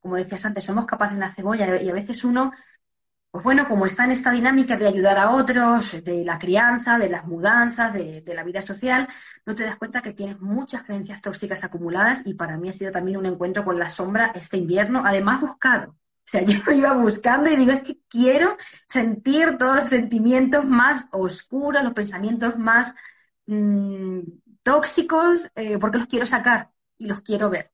[0.00, 2.52] Como decías antes, somos capaces de una cebolla y a veces uno,
[3.30, 7.08] pues bueno, como está en esta dinámica de ayudar a otros, de la crianza, de
[7.08, 9.08] las mudanzas, de, la vida social,
[9.46, 12.90] no te das cuenta que tienes muchas creencias tóxicas acumuladas y para mí ha sido
[12.90, 15.90] también un encuentro con la sombra este invierno, además buscado.
[15.90, 21.06] O sea, yo iba buscando y digo, es que quiero sentir todos los sentimientos más
[21.12, 22.94] oscuros, los pensamientos más
[23.46, 24.20] mm,
[24.62, 27.70] tóxicos, eh, porque los quiero sacar y los quiero ver.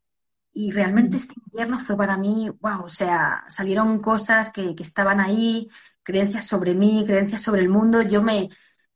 [0.59, 5.21] Y realmente este invierno fue para mí, wow, o sea, salieron cosas que, que estaban
[5.21, 5.69] ahí,
[6.03, 8.01] creencias sobre mí, creencias sobre el mundo.
[8.01, 8.49] Yo me,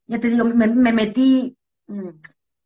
[0.06, 1.54] ya te digo, me, me metí
[1.86, 2.08] mm,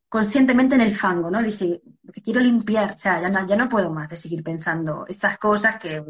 [0.08, 1.42] conscientemente en el fango, ¿no?
[1.42, 5.04] Dije, que quiero limpiar, o sea, ya no, ya no puedo más de seguir pensando
[5.08, 6.00] estas cosas que,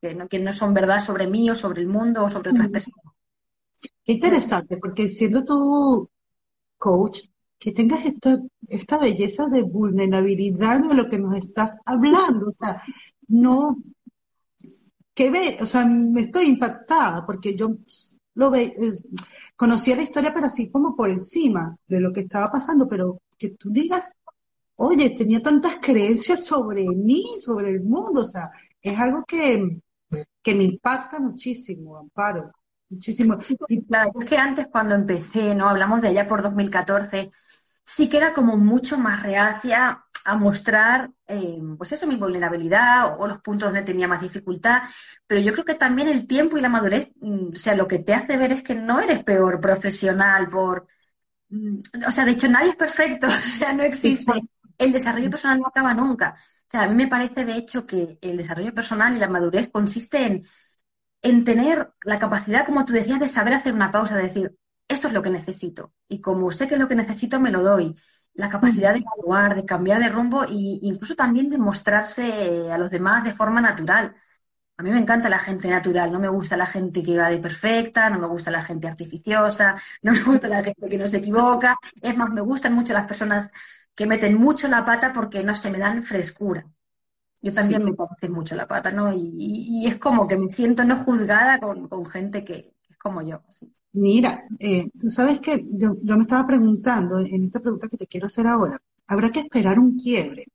[0.00, 2.68] que, no, que no son verdad sobre mí o sobre el mundo o sobre otras
[2.68, 3.12] personas.
[4.04, 6.08] Qué interesante, porque siendo tú
[6.78, 7.22] coach,
[7.64, 12.76] que tengas esta, esta belleza de vulnerabilidad de lo que nos estás hablando, o sea,
[13.28, 13.78] no,
[15.14, 17.70] que ve, o sea, me estoy impactada porque yo
[18.34, 18.92] lo ve, eh,
[19.56, 23.52] conocía la historia, pero así como por encima de lo que estaba pasando, pero que
[23.52, 24.10] tú digas,
[24.76, 28.50] oye, tenía tantas creencias sobre mí, sobre el mundo, o sea,
[28.82, 29.80] es algo que,
[30.42, 32.52] que me impacta muchísimo, Amparo,
[32.90, 33.38] muchísimo.
[33.68, 35.66] Y Claro, es que antes cuando empecé, ¿no?
[35.66, 37.32] Hablamos de allá por 2014,
[37.84, 43.24] sí que era como mucho más reacia a mostrar, eh, pues eso, mi vulnerabilidad o,
[43.24, 44.82] o los puntos donde tenía más dificultad.
[45.26, 47.98] Pero yo creo que también el tiempo y la madurez, mm, o sea, lo que
[48.00, 50.86] te hace ver es que no eres peor profesional por,
[51.50, 54.32] mm, o sea, de hecho nadie es perfecto, o sea, no existe.
[54.78, 56.36] El desarrollo personal no acaba nunca.
[56.38, 59.70] O sea, a mí me parece de hecho que el desarrollo personal y la madurez
[59.70, 60.46] consiste en
[61.22, 64.54] en tener la capacidad, como tú decías, de saber hacer una pausa, de decir,
[64.88, 65.92] esto es lo que necesito.
[66.08, 67.94] Y como sé que es lo que necesito, me lo doy.
[68.34, 70.48] La capacidad de evaluar, de cambiar de rumbo e
[70.82, 74.14] incluso también de mostrarse a los demás de forma natural.
[74.76, 77.38] A mí me encanta la gente natural, no me gusta la gente que va de
[77.38, 81.18] perfecta, no me gusta la gente artificiosa, no me gusta la gente que no se
[81.18, 81.76] equivoca.
[82.02, 83.50] Es más, me gustan mucho las personas
[83.94, 86.66] que meten mucho la pata porque, no sé, me dan frescura.
[87.42, 87.84] Yo también Sí.
[87.84, 89.12] me parece mucho la pata, ¿no?
[89.12, 92.73] Y, y- y es como que me siento no juzgada con, con gente que,
[93.04, 93.38] como yo.
[93.92, 98.06] Mira, eh, tú sabes que yo, yo me estaba preguntando en esta pregunta que te
[98.06, 100.46] quiero hacer ahora, ¿habrá que esperar un quiebre?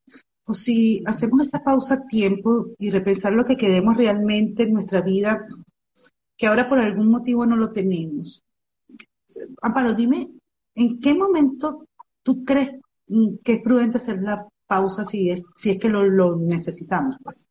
[0.47, 5.01] O si hacemos esa pausa a tiempo y repensar lo que queremos realmente en nuestra
[5.01, 5.45] vida,
[6.37, 8.43] que ahora por algún motivo no lo tenemos.
[9.61, 10.31] Amparo, dime,
[10.73, 11.85] ¿en qué momento
[12.23, 12.71] tú crees
[13.07, 17.15] mm, que es prudente hacer la pausa si es, si es que lo, lo necesitamos?
[17.23, 17.47] Pues?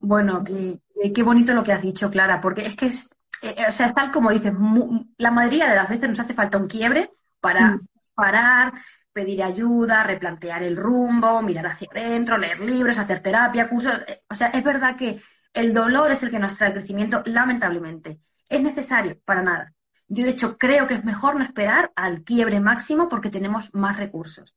[0.00, 3.10] Bueno, qué, qué- qué bonito lo que has dicho, Clara, porque es que es,
[3.50, 6.34] eh, o sea, es tal como dices, mu- la mayoría de las veces nos hace
[6.34, 7.86] falta un quiebre para Mm.
[8.14, 8.72] parar,
[9.12, 13.94] pedir ayuda, replantear el rumbo, mirar hacia adentro, leer libros, hacer terapia, cursos.
[14.08, 15.20] eh, O sea, es verdad que
[15.52, 18.20] el dolor es el que nos trae el crecimiento, lamentablemente.
[18.48, 19.18] ¿Es necesario?
[19.24, 19.72] Para nada.
[20.08, 23.96] Yo, de hecho, creo que es mejor no esperar al quiebre máximo porque tenemos más
[23.96, 24.54] recursos.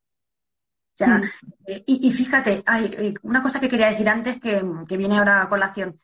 [0.94, 1.22] O sea, Mm.
[1.66, 5.42] eh, y, y fíjate, hay una cosa que quería decir antes que, que viene ahora
[5.42, 6.00] a colación.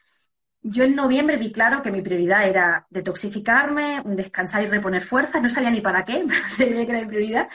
[0.67, 5.43] Yo en noviembre vi claro que mi prioridad era detoxificarme, descansar y reponer fuerzas.
[5.43, 7.49] No sabía ni para qué, pero sabía que era mi prioridad.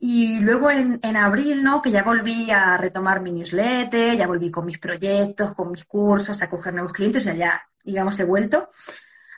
[0.00, 1.80] Y luego en, en abril, ¿no?
[1.80, 6.42] Que ya volví a retomar mi newsletter, ya volví con mis proyectos, con mis cursos,
[6.42, 8.70] a coger nuevos clientes, ya, ya, digamos, he vuelto.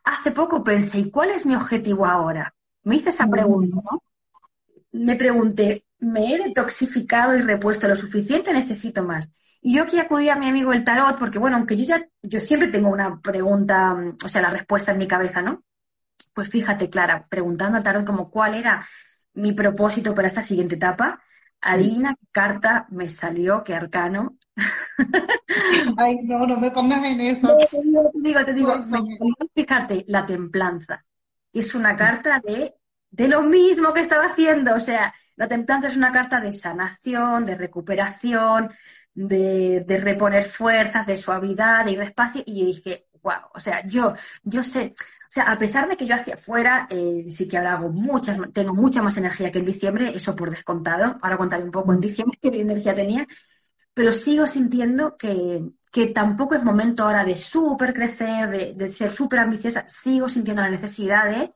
[0.05, 2.55] Hace poco pensé, ¿y cuál es mi objetivo ahora?
[2.85, 4.03] Me hice esa pregunta, ¿no?
[4.93, 9.31] Me pregunté, ¿me he detoxificado y repuesto lo suficiente o necesito más?
[9.67, 12.39] Y yo aquí acudí a mi amigo el tarot, porque bueno, aunque yo ya, yo
[12.39, 15.65] siempre tengo una pregunta, mm, o sea, la respuesta en mi cabeza, ¿no?
[16.35, 18.87] Pues fíjate, Clara, preguntando al tarot como cuál era
[19.33, 21.23] mi propósito para esta siguiente etapa,
[21.63, 24.37] adivina qué carta me salió, qué arcano.
[25.97, 27.57] Ay, no, no me pongas en eso.
[27.71, 28.75] Te digo, te digo, te digo,
[29.55, 31.07] fíjate, la templanza.
[31.55, 32.75] Es una carta de,
[33.11, 34.75] de lo mismo que estaba haciendo.
[34.75, 38.71] O sea, la templanza es una carta de sanación, de recuperación,
[39.15, 42.43] de, de reponer fuerzas, de suavidad, de ir despacio.
[42.47, 46.07] Y yo dije, wow, o sea, yo, yo sé, o sea, a pesar de que
[46.07, 49.65] yo hacia afuera eh, sí que ahora hago muchas, tengo mucha más energía que en
[49.67, 51.19] diciembre, eso por descontado.
[51.23, 53.27] Ahora contaré un poco en diciembre qué energía tenía
[53.95, 59.13] pero sigo sintiendo que, que tampoco es momento ahora de súper crecer, de, de ser
[59.13, 59.85] súper ambiciosa.
[59.89, 61.55] Sigo sintiendo la necesidad de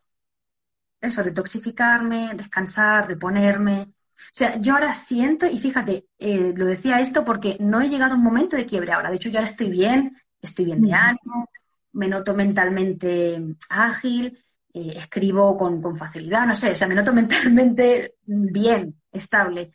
[1.01, 3.93] eso, detoxificarme, descansar, reponerme.
[4.19, 8.15] O sea, yo ahora siento, y fíjate, eh, lo decía esto porque no he llegado
[8.15, 9.11] a un momento de quiebre ahora.
[9.11, 11.51] De hecho, yo ahora estoy bien, estoy bien de ánimo,
[11.93, 14.39] me noto mentalmente ágil,
[14.75, 19.73] eh, escribo con, con facilidad, no sé, o sea, me noto mentalmente bien, estable.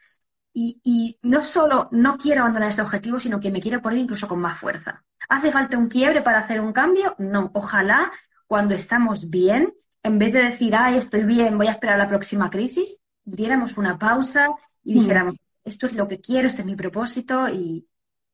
[0.55, 4.27] Y, y no solo no quiero abandonar este objetivo, sino que me quiero poner incluso
[4.27, 5.03] con más fuerza.
[5.29, 7.15] ¿Hace falta un quiebre para hacer un cambio?
[7.17, 7.49] No.
[7.55, 8.11] Ojalá
[8.45, 12.49] cuando estamos bien, en vez de decir, ay, estoy bien, voy a esperar la próxima
[12.49, 14.49] crisis, diéramos una pausa
[14.83, 14.95] y Mm.
[14.95, 17.87] dijéramos, esto es lo que quiero, este es mi propósito y,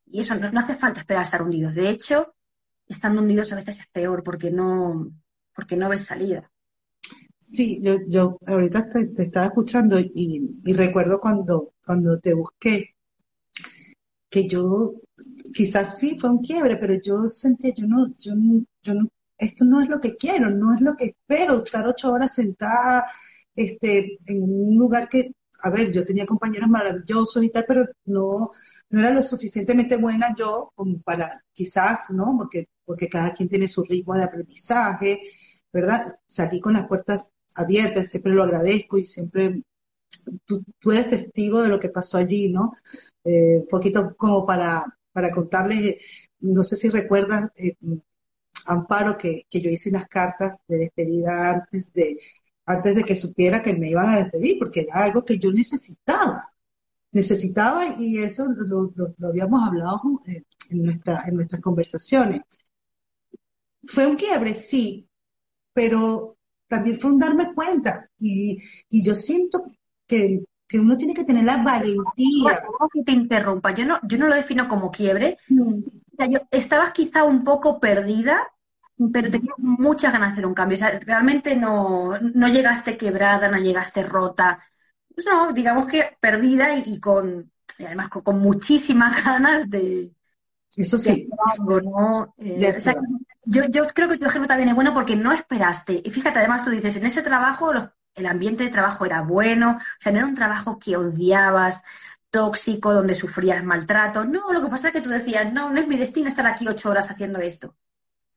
[0.08, 1.75] y eso, no, no hace falta esperar a estar hundidos.
[1.75, 2.36] De hecho,
[2.88, 5.12] estando hundidos a veces es peor porque no,
[5.54, 6.52] porque no ves salida.
[7.41, 12.95] Sí, yo, yo ahorita te, te estaba escuchando y, y recuerdo cuando, cuando te busqué,
[14.30, 14.93] que yo,
[15.54, 18.34] quizás sí fue un quiebre, pero yo sentía, yo no, yo,
[18.84, 22.12] yo no, esto no es lo que quiero, no es lo que espero, estar ocho
[22.12, 23.06] horas sentada,
[23.63, 28.50] este, en un lugar que a ver, yo tenía compañeros maravillosos y tal, pero no,
[28.89, 32.36] no era lo suficientemente buena yo como para, quizás, ¿no?
[32.38, 35.19] Porque, porque cada quien tiene su ritmo de aprendizaje,
[35.74, 36.08] ¿verdad?
[36.28, 39.63] Salí con las puertas abiertas, siempre lo agradezco y siempre
[40.45, 42.74] tú, tú eres testigo de lo que pasó allí, ¿no?
[43.24, 45.98] Eh, un poquito como para, para contarles,
[46.39, 47.76] no sé si recuerdas, eh,
[48.65, 52.17] Amparo, que, que yo hice unas cartas de despedida antes de,
[52.74, 56.38] antes de que supiera que me iban a despedir, porque era algo que yo necesitaba.
[57.12, 62.42] Necesitaba y eso lo, lo- lo habíamos hablado eh, en, nuestra, en nuestras conversaciones.
[63.86, 65.08] Fue un quiebre, sí,
[65.74, 68.10] pero también fue un darme cuenta.
[68.20, 68.58] Y,
[68.90, 69.66] y yo siento
[70.08, 72.04] que, que uno tiene que tener la valentía.
[72.44, 72.62] Bueno,
[72.94, 75.38] que te interrumpa, yo no, yo no lo defino como quiebre.
[76.14, 78.48] O sea, yo, estabas quizá un poco perdida,
[79.14, 80.76] pero tenías muchas ganas de hacer un cambio.
[80.78, 84.60] O sea, realmente no, no llegaste quebrada, no llegaste rota.
[85.26, 90.12] No, digamos que perdida y, y con, y además con, con muchísimas ganas de,
[90.76, 92.34] Eso sí, hacer algo, ¿no?
[92.38, 92.96] Eh, o sea,
[93.46, 96.02] yo, yo creo que tu ejemplo también es bueno porque no esperaste.
[96.04, 99.78] Y fíjate, además tú dices, en ese trabajo los- el ambiente de trabajo era bueno,
[99.80, 101.84] o sea, no era un trabajo que odiabas,
[102.32, 104.26] tóxico, donde sufrías maltrato.
[104.26, 106.68] No, lo que pasa es que tú decías, no, no es mi destino estar aquí
[106.68, 107.76] ocho horas haciendo esto.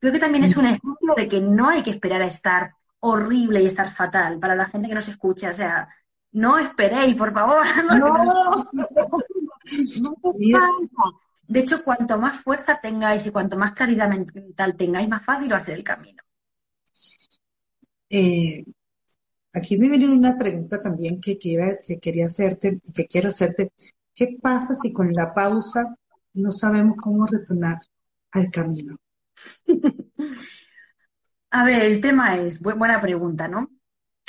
[0.02, 3.62] Creo que también es un ejemplo de que no hay que esperar a estar horrible
[3.62, 5.50] y estar fatal para la gente que nos escucha.
[5.50, 5.88] O sea,
[6.32, 7.64] no esperéis, por favor.
[7.86, 7.98] No,
[10.00, 11.02] No falta.
[11.46, 15.58] De hecho, cuanto más fuerza tengáis y cuanto más claridad mental tengáis, más fácil va
[15.58, 16.20] a ser el camino.
[18.10, 18.64] Eh,
[19.52, 23.70] aquí me viene una pregunta también que, quiera, que quería hacerte y que quiero hacerte.
[24.12, 25.94] ¿Qué pasa si con la pausa
[26.34, 27.78] no sabemos cómo retornar
[28.32, 28.96] al camino?
[31.50, 33.70] A ver, el tema es, bu- buena pregunta, ¿no?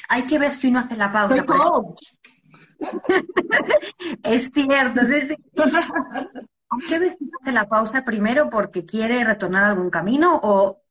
[0.09, 1.35] Hay que ver si uno hace la pausa.
[1.37, 2.03] Soy coach.
[4.23, 5.35] Es cierto, sí, sí.
[6.69, 10.39] Hay que ver si uno hace la pausa primero porque quiere retornar a algún camino
[10.43, 10.81] o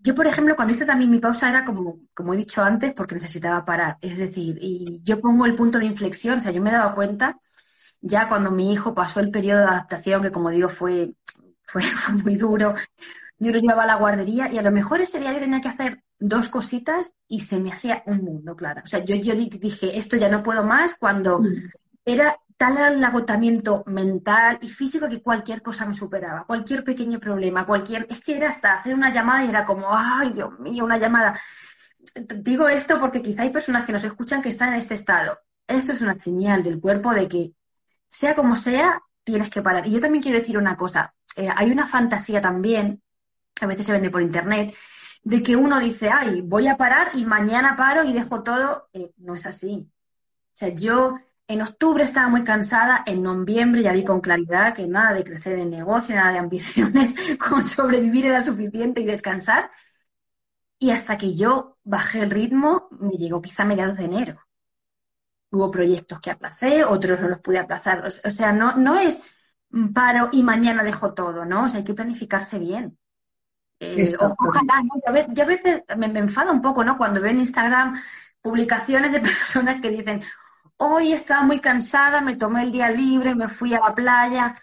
[0.00, 3.14] yo, por ejemplo, cuando hice también mi pausa era como, como he dicho antes, porque
[3.14, 3.98] necesitaba parar.
[4.00, 7.38] Es decir, y yo pongo el punto de inflexión, o sea, yo me daba cuenta
[8.00, 11.14] ya cuando mi hijo pasó el periodo de adaptación, que como digo fue,
[11.72, 12.74] fue, fue muy duro,
[13.38, 15.68] yo lo llevaba a la guardería y a lo mejor ese día yo tenía que
[15.68, 18.82] hacer dos cositas y se me hacía un mundo, claro.
[18.84, 21.42] O sea, yo, yo di- dije, esto ya no puedo más cuando
[22.04, 27.66] era tal el agotamiento mental y físico que cualquier cosa me superaba, cualquier pequeño problema,
[27.66, 28.06] cualquier...
[28.10, 31.40] Es que era hasta hacer una llamada y era como, ay, Dios mío, una llamada.
[32.36, 35.38] Digo esto porque quizá hay personas que nos escuchan que están en este estado.
[35.66, 37.52] Eso es una señal del cuerpo de que,
[38.08, 39.86] sea como sea, tienes que parar.
[39.86, 41.14] Y yo también quiero decir una cosa.
[41.36, 43.02] Eh, hay una fantasía también,
[43.60, 44.74] a veces se vende por internet,
[45.22, 48.88] de que uno dice, ay, voy a parar y mañana paro y dejo todo.
[48.92, 49.88] Eh, no es así.
[50.52, 54.86] O sea, yo en octubre estaba muy cansada, en noviembre ya vi con claridad que
[54.86, 59.70] nada de crecer en negocio, nada de ambiciones, con sobrevivir era suficiente y descansar.
[60.78, 64.40] Y hasta que yo bajé el ritmo, me llegó quizá a mediados de enero.
[65.50, 68.04] Hubo proyectos que aplacé, otros no los pude aplazar.
[68.06, 69.22] O sea, no, no es
[69.94, 71.64] paro y mañana dejo todo, ¿no?
[71.64, 72.98] O sea, hay que planificarse bien.
[73.94, 74.94] Eh, ojalá, ¿no?
[75.06, 76.96] Yo yo a veces me, me enfada un poco, ¿no?
[76.98, 78.00] Cuando veo en Instagram
[78.40, 80.22] publicaciones de personas que dicen,
[80.78, 84.54] hoy estaba muy cansada, me tomé el día libre, me fui a la playa,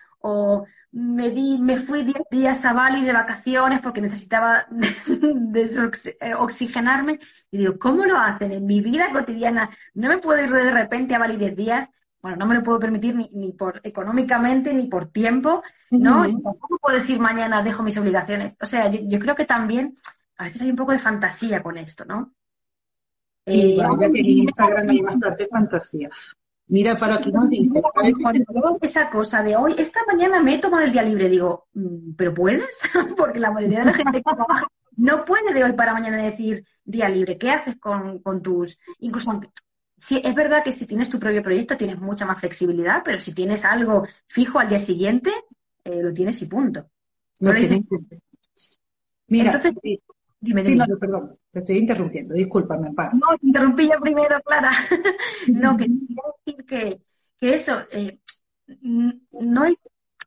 [0.92, 7.20] me di, me fui 10 días a Bali de vacaciones porque necesitaba desox- eh, oxigenarme.
[7.52, 8.52] Y digo, ¿cómo lo hacen?
[8.52, 11.90] En mi vida cotidiana no me puedo ir de repente a Bali 10 días.
[12.22, 16.26] Bueno, no me lo puedo permitir ni, ni por económicamente ni por tiempo, ¿no?
[16.26, 18.56] Y tampoco puedo decir mañana dejo mis obligaciones.
[18.62, 19.96] O sea, yo, yo creo que también
[20.38, 22.34] a veces hay un poco de fantasía con esto, ¿no?
[23.46, 26.10] Y Eh, vaya que en Instagram hay bastante fantasía.
[26.68, 27.82] Mira, para nos dice,
[28.82, 32.34] esa cosa de hoy, esta mañana me he tomado el día libre, digo, mm, ¿pero
[32.34, 32.82] puedes?
[33.18, 36.64] Porque la mayoría de la gente que trabaja no puede de hoy para mañana decir
[36.84, 37.38] día libre.
[37.38, 38.78] ¿Qué haces con, con tus...
[39.00, 39.42] Incluso
[40.00, 43.34] Sí, es verdad que si tienes tu propio proyecto tienes mucha más flexibilidad, pero si
[43.34, 45.30] tienes algo fijo al día siguiente,
[45.84, 46.90] eh, lo tienes y punto.
[47.40, 47.84] no Pero dices-
[49.28, 50.02] Mira, Entonces, sí,
[50.42, 50.86] Dime, sí, dime.
[50.88, 52.90] no, perdón, te estoy interrumpiendo, discúlpame.
[53.12, 54.72] No, te interrumpí yo primero, Clara.
[55.48, 57.02] No, que quería decir que,
[57.38, 58.20] que eso, eh,
[58.82, 59.78] no es,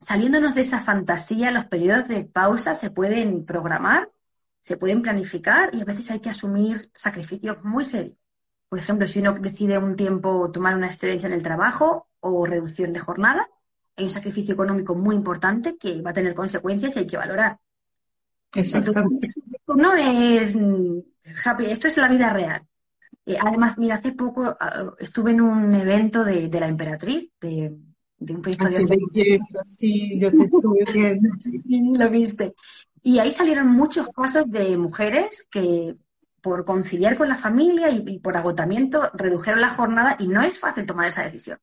[0.00, 4.10] saliéndonos de esa fantasía, los periodos de pausa se pueden programar,
[4.60, 8.16] se pueden planificar y a veces hay que asumir sacrificios muy serios.
[8.72, 12.90] Por ejemplo, si uno decide un tiempo tomar una excedencia en el trabajo o reducción
[12.90, 13.46] de jornada,
[13.94, 17.58] hay un sacrificio económico muy importante que va a tener consecuencias y hay que valorar.
[18.54, 19.26] Exactamente.
[19.26, 21.00] Entonces, esto no es mm,
[21.44, 22.66] happy, esto es la vida real.
[23.26, 27.76] Eh, además, mira, hace poco ah, estuve en un evento de, de la emperatriz, de,
[28.16, 31.28] de un proyecto de belleza, sí, yo te estuve viendo.
[31.38, 31.60] sí.
[31.98, 32.54] Lo viste.
[33.02, 35.94] Y ahí salieron muchos casos de mujeres que
[36.42, 40.58] por conciliar con la familia y, y por agotamiento redujeron la jornada y no es
[40.60, 41.58] fácil tomar esa decisión.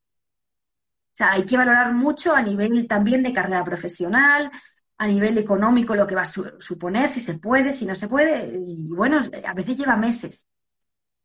[1.14, 4.50] O sea, hay que valorar mucho a nivel también de carrera profesional,
[4.98, 8.08] a nivel económico lo que va a su- suponer, si se puede, si no se
[8.08, 8.48] puede.
[8.58, 10.48] Y bueno, a veces lleva meses.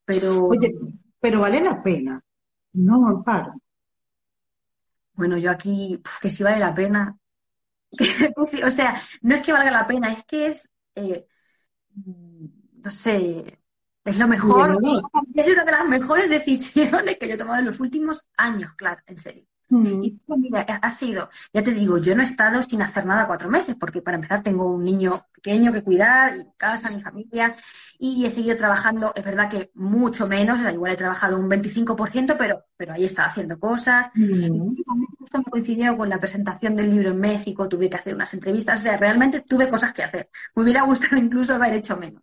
[0.04, 0.72] Pero Oye,
[1.20, 2.20] pero vale la pena.
[2.74, 3.54] No, Amparo.
[5.14, 7.16] bueno, yo aquí, puf, que si vale la pena.
[8.46, 11.26] Sí, o sea, no es que valga la pena, es que es, eh,
[12.84, 13.58] no sé,
[14.04, 14.78] es lo mejor,
[15.34, 19.00] es una de las mejores decisiones que yo he tomado en los últimos años, claro,
[19.06, 19.46] en serio.
[19.70, 20.04] Mm.
[20.04, 23.26] Y pues, mira, ha sido, ya te digo, yo no he estado sin hacer nada
[23.26, 27.56] cuatro meses, porque para empezar tengo un niño pequeño que cuidar, y casa, mi familia,
[27.98, 31.48] y he seguido trabajando, es verdad que mucho menos, o sea, igual he trabajado un
[31.48, 34.08] 25%, pero, pero ahí he estado haciendo cosas.
[34.14, 34.74] Mm.
[34.76, 38.14] Y también justo me coincidió con la presentación del libro en México, tuve que hacer
[38.14, 40.28] unas entrevistas, o sea, realmente tuve cosas que hacer.
[40.54, 42.22] Me hubiera gustado incluso haber hecho menos.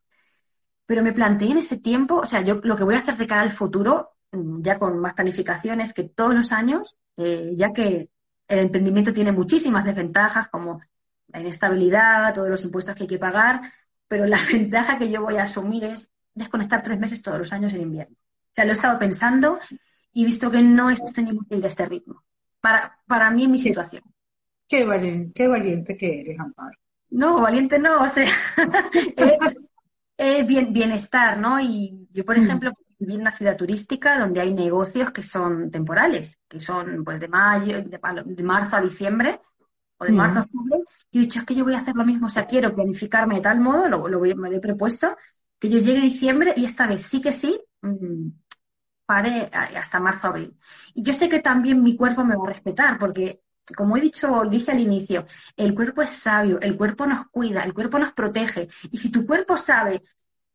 [0.92, 3.26] Pero me planteé en ese tiempo, o sea, yo lo que voy a hacer de
[3.26, 8.10] cara al futuro, mm, ya con más planificaciones, que todos los años, eh, ya que
[8.46, 10.82] el emprendimiento tiene muchísimas desventajas, como
[11.28, 13.62] la inestabilidad, todos los impuestos que hay que pagar,
[14.06, 17.72] pero la ventaja que yo voy a asumir es desconectar tres meses todos los años
[17.72, 18.18] en invierno.
[18.18, 19.60] O sea, lo he estado pensando
[20.12, 22.22] y he visto que no es sostenible ir a este ritmo.
[22.60, 24.04] Para, para mí, en mi situación.
[24.68, 26.78] Qué valiente, qué valiente que eres, Amparo.
[27.12, 28.26] No, valiente no, o sea,
[29.16, 29.58] es,
[30.18, 31.60] es bien, bienestar, ¿no?
[31.60, 32.42] Y yo, por Mm.
[32.44, 37.20] ejemplo, viví en una ciudad turística donde hay negocios que son temporales, que son pues
[37.20, 39.42] de mayo, de, de marzo a diciembre,
[39.98, 40.18] o de Mm.
[40.18, 40.80] marzo a octubre,
[41.12, 43.36] y he dicho, es que yo voy a hacer lo mismo, o sea, quiero planificarme
[43.36, 45.18] de tal modo, lo, lo voy- me lo he propuesto,
[45.60, 48.30] que yo llegue a diciembre y esta vez sí que sí, mm,
[49.06, 50.58] pare a- hasta marzo, abril.
[50.94, 53.42] Y yo sé que también mi cuerpo me va a respetar, porque,
[53.76, 57.74] como he dicho, dije al inicio, el cuerpo es sabio, el cuerpo nos cuida, el
[57.74, 58.70] cuerpo nos protege.
[58.92, 60.04] Y si tu cuerpo sabe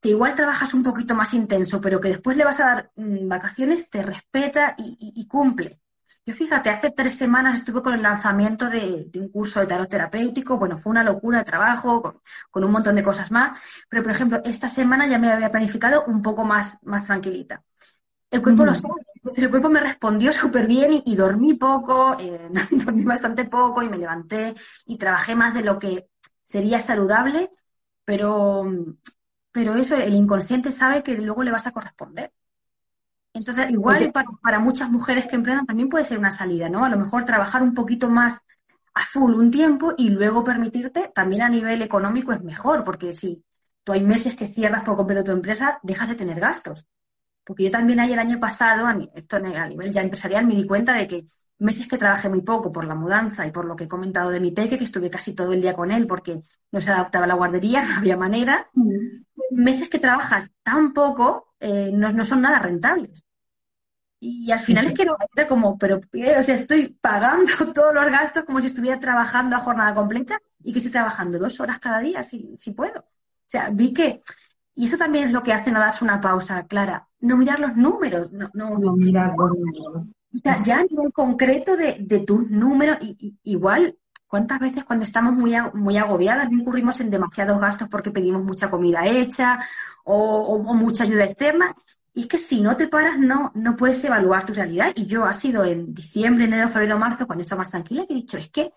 [0.01, 3.29] que igual trabajas un poquito más intenso, pero que después le vas a dar mm,
[3.29, 5.81] vacaciones, te respeta y, cumple.
[6.25, 9.89] Yo fíjate, hace tres semanas estuve con el lanzamiento de, de un curso de tarot
[9.89, 10.59] terapéutico.
[10.59, 13.59] Bueno, fue una locura de trabajo, con, con un montón de cosas más.
[13.89, 17.63] Pero, por ejemplo, esta semana ya me había planificado un poco más, más tranquilita.
[18.37, 18.75] El cuerpo lo Ujú.
[18.75, 18.95] sabe.
[19.15, 23.83] Entonces, el cuerpo me respondió súper bien y, y dormí poco, eh, dormí bastante poco
[23.83, 24.55] y me levanté
[24.87, 26.09] y trabajé más de lo que
[26.43, 27.51] sería saludable,
[28.05, 28.65] pero,
[29.53, 32.33] pero eso, el inconsciente sabe que luego le vas a corresponder.
[33.33, 36.85] Entonces, igual para, para muchas mujeres que emprendan también puede ser una salida, ¿no?
[36.85, 38.41] A lo mejor trabajar un poquito más
[38.95, 43.45] a full un tiempo y luego permitirte, también a nivel económico es mejor, porque si
[43.85, 46.87] tú hay meses que cierras por completo tu empresa, dejas de tener gastos.
[47.47, 50.95] Porque yo también ahí el año pasado, esto a nivel ya empresarial, me di cuenta
[50.95, 51.27] de que
[51.59, 54.41] meses que trabajé muy poco por la mudanza y por lo que he comentado de
[54.41, 56.43] mi peque, que estuve casi todo el día con él porque
[56.73, 58.69] no se adaptaba a la guardería, no había manera,
[59.51, 63.25] meses que trabajas tan poco eh, no, no son nada rentables.
[64.19, 67.95] Y al final es que no, era como, pero, eh, o sea, estoy pagando todos
[67.95, 71.79] los gastos como si estuviera trabajando a jornada completa y que estoy trabajando dos horas
[71.79, 73.01] cada día, si, si puedo.
[73.01, 74.23] O sea, vi que,
[74.77, 77.77] y eso también es lo que hace no darse una pausa, Clara, no mirar los
[77.77, 79.57] números, no, no, No, mira, bueno,
[80.35, 83.97] o sea, ya a nivel concreto de, de tus números, y, y- igual,
[84.27, 88.71] ¿cuántas veces cuando estamos muy, muy agobiadas no incurrimos en demasiados gastos porque pedimos mucha
[88.71, 89.59] comida hecha
[90.05, 91.75] o, o- o mucha ayuda externa?
[92.15, 94.91] Y es que si no te paras, no, no puedes evaluar tu realidad.
[94.95, 98.17] Y yo ha sido en diciembre, enero, febrero, marzo, cuando estaba más tranquila, que he
[98.17, 98.73] dicho, es que,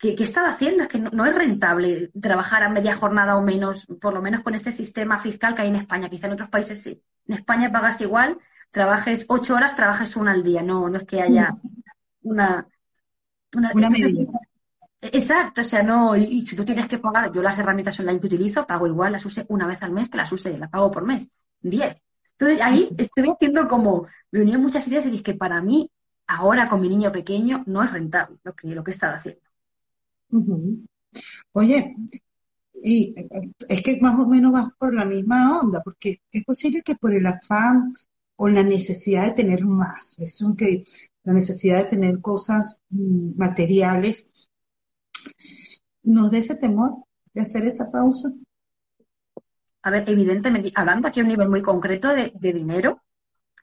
[0.00, 0.82] ¿qué, qué he estado haciendo?
[0.84, 4.42] Es que no, no es rentable trabajar a media jornada o menos, por lo menos
[4.42, 6.08] con este sistema fiscal que hay en España.
[6.08, 7.02] Quizá en otros países sí.
[7.28, 8.38] En España pagas igual,
[8.70, 10.62] trabajes ocho horas, trabajes una al día.
[10.62, 11.56] No, no es que haya
[12.22, 12.66] una,
[13.54, 14.32] una, Una medida.
[15.02, 18.20] Exacto, o sea, no, y, y si tú tienes que pagar, yo las herramientas online
[18.20, 20.90] que utilizo, pago igual, las use una vez al mes que las use, las pago
[20.90, 21.28] por mes,
[21.60, 21.96] diez.
[22.32, 25.90] Entonces ahí estoy haciendo como, me unían muchas ideas y dije que para mí,
[26.26, 29.49] ahora con mi niño pequeño, no es rentable lo que, lo que he estado haciendo.
[31.52, 31.96] Oye,
[32.82, 33.28] y eh,
[33.68, 37.14] es que más o menos vas por la misma onda, porque es posible que por
[37.14, 37.90] el afán
[38.36, 40.84] o la necesidad de tener más, eso que
[41.24, 44.50] la necesidad de tener cosas mm, materiales,
[46.02, 47.04] nos dé ese temor
[47.34, 48.30] de hacer esa pausa.
[49.82, 53.02] A ver, evidentemente, hablando aquí a un nivel muy concreto de, de dinero,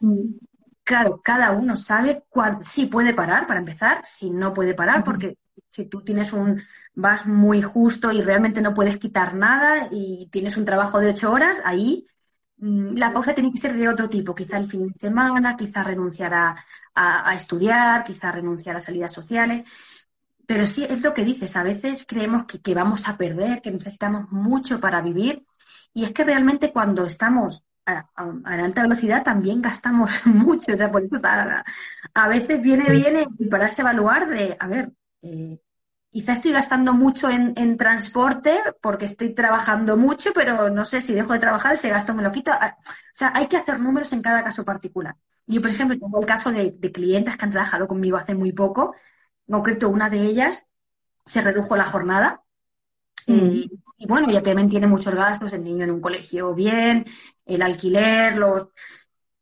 [0.01, 0.35] Mm,
[0.83, 5.37] Claro, cada uno sabe cuál, si puede parar para empezar, si no puede parar, porque
[5.69, 6.61] si tú tienes un,
[6.95, 11.31] vas muy justo y realmente no puedes quitar nada y tienes un trabajo de ocho
[11.31, 12.05] horas, ahí
[12.57, 15.83] mm, la pausa tiene que ser de otro tipo, quizá el fin de semana, quizá
[15.83, 16.55] renunciar a,
[16.95, 19.67] a- a estudiar, quizá renunciar a salidas sociales.
[20.45, 23.71] Pero sí, es lo que dices, a veces creemos que, que vamos a perder, que
[23.71, 25.45] necesitamos mucho para vivir,
[25.93, 30.77] y es que realmente cuando estamos a, a- a alta velocidad también gastamos mucho, o
[30.77, 31.63] sea, por eso a,
[32.13, 34.91] a veces viene bien pararse a evaluar de, a ver,
[35.21, 35.59] eh,
[36.11, 41.13] quizá estoy gastando mucho en, en transporte porque estoy trabajando mucho, pero no sé si
[41.13, 42.51] dejo de trabajar, ese gasto me lo quito.
[42.53, 45.15] Ah, O sea, hay que hacer números en cada caso particular.
[45.47, 48.51] Yo, por ejemplo, tengo el caso de, de clientes que han trabajado conmigo hace muy
[48.53, 48.95] poco.
[49.47, 50.65] En concreto, una de ellas
[51.25, 52.43] se redujo la jornada.
[53.27, 57.05] Eh, y bueno, ya también tiene muchos gastos, el niño en un colegio bien,
[57.45, 58.67] el alquiler, los...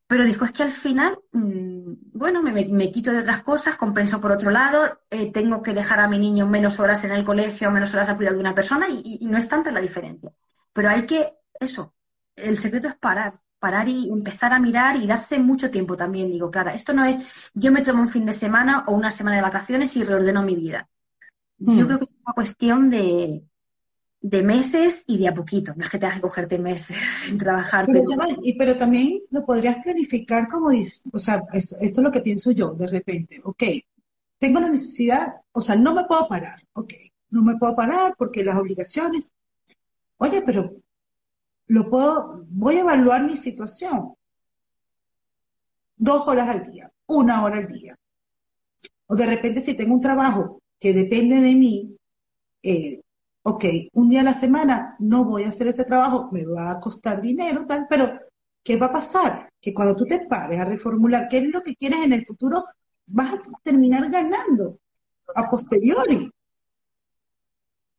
[0.08, 4.22] Pero dijo, es que al final, mm, bueno, me, me- quito de otras cosas, compenso
[4.22, 7.72] por otro lado, eh, tengo que dejar a mi niño menos horas en el colegio,
[7.72, 10.32] menos horas a cuidar de una persona y, y- y no es tanta la diferencia.
[10.74, 11.96] Pero hay que, eso,
[12.36, 16.30] el secreto es parar, parar y empezar a mirar y darse mucho tiempo también.
[16.32, 19.38] Digo, claro, esto no es yo me tomo un fin de semana o una semana
[19.38, 20.88] de vacaciones y reordeno mi vida.
[21.60, 21.88] Yo Mm.
[21.88, 23.44] creo que es una cuestión de,
[24.28, 25.74] de meses y de a poquito.
[25.76, 29.46] No es que tengas que cogerte meses sin trabajar, Pero, pero y, pero también lo
[29.46, 33.64] podrías planificar como, o sea, esto, esto es lo que pienso yo de repente, ok,
[34.40, 36.94] tengo la necesidad, o sea, no me puedo parar, ok,
[37.30, 39.32] no me puedo parar porque las obligaciones,
[40.18, 40.76] oye, pero
[41.68, 44.16] lo puedo, voy a evaluar mi situación,
[45.98, 47.96] dos horas al día, una hora al día,
[49.06, 51.96] o de repente si tengo un trabajo que depende de mí,
[52.64, 53.02] eh,
[53.52, 56.80] ok, un día a la semana no voy a hacer ese trabajo, me va a
[56.80, 58.20] costar dinero, tal, pero
[58.64, 59.50] ¿qué va a pasar?
[59.62, 62.66] Que cuando tú te pares a reformular qué es lo que quieres en el futuro,
[63.08, 64.80] vas a terminar ganando
[65.36, 66.32] a posteriori.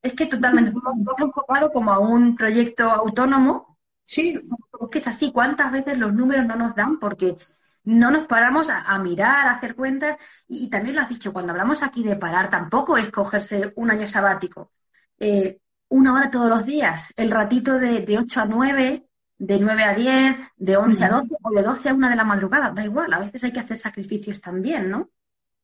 [0.03, 4.39] es que totalmente, tú has enfocado como a un proyecto autónomo Sí,
[4.81, 6.99] Es que es así, ¿cuántas veces los números no nos dan?
[6.99, 7.37] Porque
[7.85, 10.17] no nos paramos a, a mirar, a hacer cuentas.
[10.49, 13.91] Y, y también lo has dicho, cuando hablamos aquí de parar, tampoco es cogerse un
[13.91, 14.73] año sabático.
[15.19, 15.59] Eh,
[15.89, 19.07] una hora todos los días, el ratito de, de 8 a 9,
[19.39, 22.25] de 9 a 10, de 11 a 12 o de 12 a 1 de la
[22.25, 25.11] madrugada, da igual, a veces hay que hacer sacrificios también, ¿no?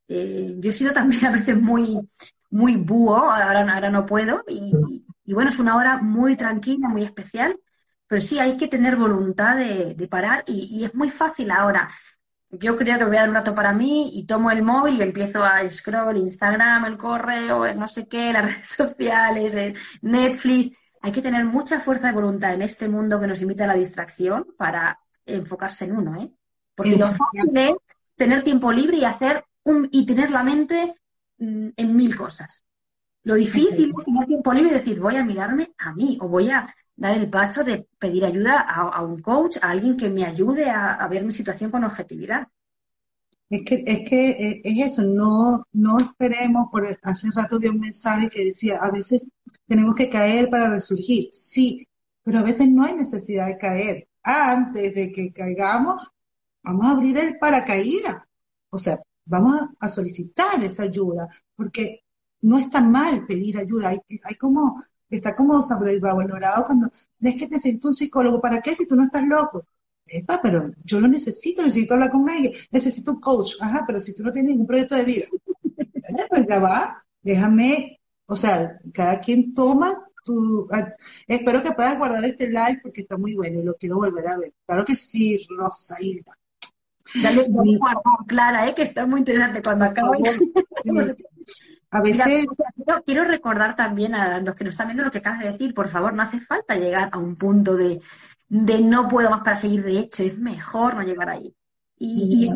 [0.08, 1.98] Eh, yo he sido también a veces muy,
[2.50, 4.72] muy búho, ahora, ahora no puedo, y,
[5.24, 7.58] y bueno, es una hora muy tranquila, muy especial,
[8.06, 11.90] pero sí hay que tener voluntad de, de parar y, y es muy fácil ahora.
[12.52, 15.02] Yo creo que voy a dar un rato para mí y tomo el móvil y
[15.02, 20.76] empiezo a scroll Instagram, el correo, el no sé qué, las redes sociales, el Netflix.
[21.00, 23.74] Hay que tener mucha fuerza de voluntad en este mundo que nos invita a la
[23.74, 26.30] distracción para enfocarse en uno, ¿eh?
[26.74, 27.74] Porque lo fácil es
[28.16, 30.94] tener tiempo libre y hacer un, y tener la mente
[31.38, 32.66] mm, en mil cosas.
[33.24, 36.50] Lo difícil es tener tiempo libre y decir, voy a mirarme a mí o voy
[36.50, 36.66] a
[37.02, 41.06] dar el paso de pedir ayuda a, un coach, a alguien que me ayude a,
[41.08, 42.46] ver mi situación con objetividad.
[43.50, 47.80] es que, es que eh, es eso, no, no esperemos, por hace rato vi un
[47.80, 49.24] mensaje que decía, a veces
[49.66, 51.88] tenemos que caer para resurgir, sí,
[52.22, 54.08] pero a veces no hay necesidad de caer.
[54.22, 56.00] Antes de que caigamos,
[56.62, 58.22] vamos a abrir el paracaídas,
[58.70, 61.26] o sea, vamos a, a solicitar esa ayuda,
[61.56, 62.04] porque
[62.42, 64.80] no está mal pedir ayuda, hay, hay como,
[65.16, 66.90] está como sobrevalorado cuando,
[67.20, 69.66] es que necesito un psicólogo, ¿para qué si tú no estás loco?
[70.06, 74.14] Epa, pero yo lo necesito, necesito hablar con alguien, necesito un coach, ajá, pero si
[74.14, 75.26] tú no tienes ningún proyecto de vida,
[76.28, 80.90] pues ya va, déjame, o sea, cada quien toma tu, ah,
[81.26, 84.38] espero que puedas guardar este live porque está muy bueno y lo quiero volver a
[84.38, 84.52] ver.
[84.66, 86.32] Claro que sí, Rosailda.
[87.22, 88.74] Dale, dale guardar, Clara, ¿eh?
[88.74, 90.18] que está muy interesante cuando acabe.
[91.92, 92.32] A veces,
[92.76, 95.74] quiero, quiero recordar también a los que nos están viendo lo que acabas de decir,
[95.74, 98.00] por favor, no hace falta llegar a un punto de,
[98.48, 101.54] de no puedo más para seguir, de hecho, es mejor no llegar ahí.
[101.98, 102.50] Y,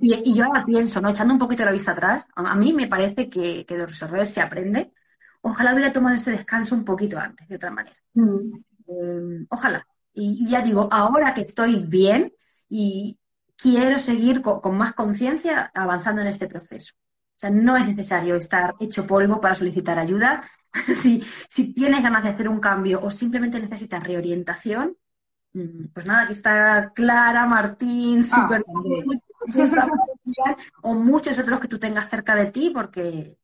[0.00, 1.08] y, y yo- ahora pienso, ¿no?
[1.10, 4.28] Echando un poquito la vista atrás, a, mí me parece que, que de los errores
[4.32, 4.92] se aprende.
[5.42, 7.96] Ojalá hubiera tomado ese descanso un poquito antes, de otra manera.
[8.14, 8.52] mm,
[8.88, 9.86] Eh, ojalá.
[10.14, 12.32] Y, y ya digo, ahora que estoy bien
[12.68, 13.18] y
[13.56, 16.94] quiero seguir co- con, más conciencia avanzando en este proceso.
[17.40, 20.42] O sea, no es necesario estar hecho polvo para solicitar ayuda.
[21.02, 24.94] si, si tienes ganas de hacer un cambio o simplemente necesitas reorientación,
[25.54, 28.62] mm, pues nada, aquí está Clara, Martín, Ah, super
[30.82, 33.38] o muchos otros que tú tengas cerca de ti, porque,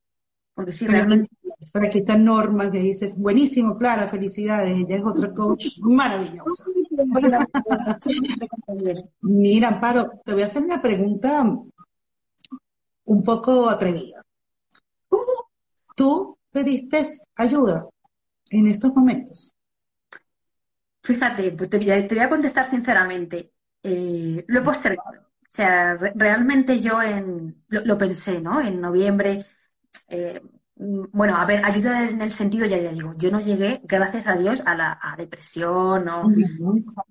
[0.52, 1.30] porque sí, realmente
[1.72, 6.64] por aquí está Norma que dice, buenísimo, Clara, felicidades, ella es otra coach maravillosa.
[9.22, 11.50] Mira, Amparo, te voy a hacer una pregunta
[13.06, 14.22] un poco atrevida.
[15.96, 17.04] ¿Tú pediste
[17.36, 17.88] ayuda
[18.50, 19.54] en estos momentos?
[21.02, 23.52] Fíjate, pues te, te voy a contestar sinceramente.
[23.82, 25.20] Eh, lo he postergado.
[25.22, 28.60] O sea, re- realmente yo en, lo, lo pensé, ¿no?
[28.60, 29.46] En noviembre.
[30.08, 30.42] eh,
[30.78, 34.36] bueno, a ver, ayuda en el sentido, ya, ya digo, yo no llegué, gracias a
[34.36, 36.34] Dios, a la a depresión o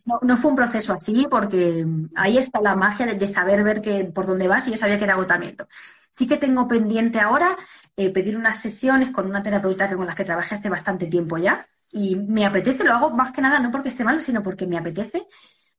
[0.06, 3.64] no, no fue un proceso así porque mm, ahí está la magia de, de saber
[3.64, 5.68] ver que por dónde vas y yo sabía que era agotamiento.
[6.12, 7.56] Sí que tengo pendiente ahora
[7.98, 11.66] eh, pedir unas sesiones con una terapeuta con las que trabajé hace bastante tiempo ya
[11.92, 14.78] y me apetece, lo hago más que nada no porque esté mal, sino porque me
[14.78, 15.26] apetece.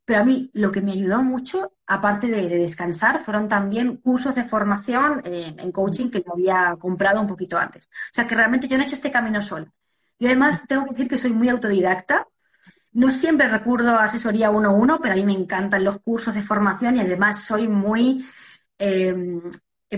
[0.07, 4.35] Pero a mí lo que me ayudó mucho, aparte de, de descansar, fueron también cursos
[4.37, 7.87] de formación en, en coaching que yo había comprado un poquito antes.
[7.87, 9.73] O sea que realmente yo no he hecho este camino sola.
[10.19, 12.27] Y además tengo que decir que soy muy autodidacta.
[12.93, 16.35] No siempre recurro a asesoría uno a uno, pero a mí me encantan los cursos
[16.35, 18.25] de formación y además soy muy
[18.79, 19.15] eh,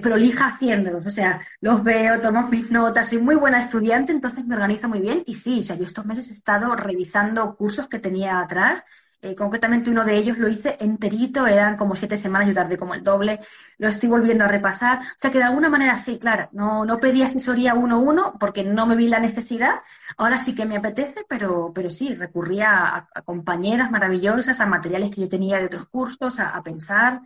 [0.03, 1.07] prolija haciéndolos.
[1.07, 5.01] O sea, los veo, tomo mis notas, soy muy buena estudiante, entonces me organizo muy
[5.01, 5.23] bien.
[5.27, 8.85] Y sí, o sea, yo estos meses he estado revisando cursos que tenía atrás.
[9.21, 12.95] Eh, concretamente uno de ellos lo hice enterito, eran como siete semanas, yo tardé como
[12.95, 13.41] el doble,
[13.79, 15.01] lo estoy volviendo a repasar.
[15.01, 18.37] O sea que de alguna manera sí, claro, no, no pedí asesoría uno a uno
[18.39, 19.81] porque no me vi la necesidad.
[20.16, 25.23] Ahora sí que me apetece, pero, pero sí, recurría a, compañeras maravillosas, a materiales que
[25.23, 27.21] yo tenía de otros cursos, a, pensar.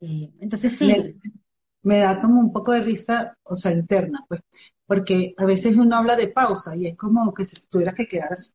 [0.00, 1.14] Eh, entonces sí, Me,
[1.82, 4.40] me da como un poco de risa, o sea, interna, pues,
[4.84, 8.32] porque a veces uno habla de pausa y es como que si tuvieras que quedar
[8.32, 8.50] así.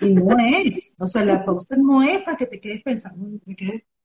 [0.00, 3.26] Y no es, o sea, la pausa no es para que te quedes pensando,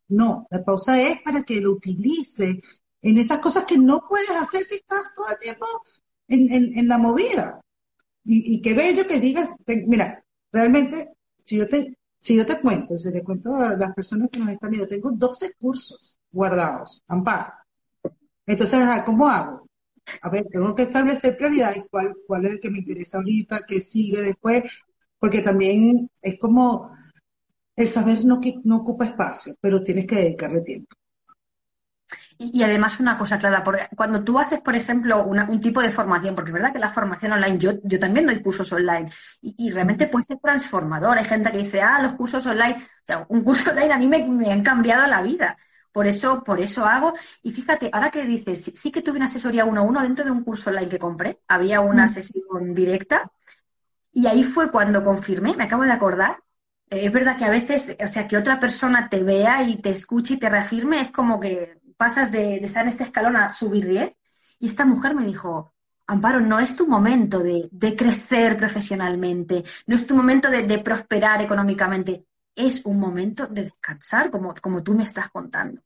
[0.10, 2.58] no, la pausa es para que lo utilices
[3.02, 5.66] en esas cosas que no puedes hacer si estás todo el tiempo
[6.28, 7.62] en, en, en la movida.
[8.24, 9.50] Y, y qué bello que digas,
[9.88, 11.14] mira, realmente,
[11.44, 14.50] si yo te, si yo te cuento, si le cuento a las personas que nos
[14.50, 17.54] están viendo, tengo 12 cursos guardados, amparo.
[18.46, 19.68] Entonces, ajá, ¿cómo hago?
[20.22, 23.82] A ver, tengo que establecer prioridades, cuál, cuál es el que me interesa ahorita, qué
[23.82, 24.64] sigue después,
[25.22, 26.92] porque también es como
[27.76, 30.96] el saber no, que no ocupa espacio, pero tienes que dedicarle tiempo.
[32.38, 35.82] Y, y además una cosa clara, porque cuando tú haces, por ejemplo, una- un tipo
[35.82, 39.12] de formación, porque es verdad que la formación online, yo, yo también doy cursos online,
[39.42, 41.18] y, y realmente puede ser transformador.
[41.18, 44.08] Hay gente que dice, ah, los cursos online, o sea, un curso online a mí
[44.08, 45.58] me, me han cambiado la vida.
[45.92, 47.14] Por eso, por eso hago.
[47.44, 50.24] Y fíjate, ahora que dices, sí, sí que tuve una asesoría uno a uno dentro
[50.24, 53.30] de un curso online que compré, había una sesión directa,
[54.14, 56.38] y ahí fue cuando confirmé, me acabo de acordar.
[56.90, 59.92] Eh, es verdad que a veces, o sea, que otra persona te vea y te
[59.92, 63.88] escuche y te reafirme, es como que pasas de, estar en este escalón a subir
[63.88, 64.14] 10.
[64.60, 65.74] Y esta mujer me dijo,
[66.08, 72.26] Amparo, no es tu momento de, crecer profesionalmente, no es tu momento de, prosperar económicamente,
[72.56, 75.82] es un momento de descansar, como, como tú me estás contando.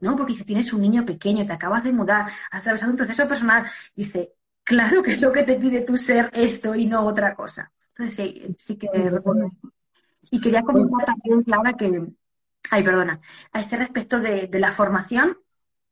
[0.00, 0.14] ¿no?
[0.14, 3.64] Porque si tienes un niño pequeño, te acabas de mudar, has atravesado un proceso personal,
[3.94, 4.35] dice,
[4.66, 7.72] claro que es lo que te pide tu ser esto y no otra cosa.
[7.96, 9.50] Entonces sí, sí que recuerdo.
[10.30, 12.06] Y quería comentar también, Clara, que,
[12.72, 13.20] ay, perdona,
[13.52, 15.38] a este respecto de, de la formación,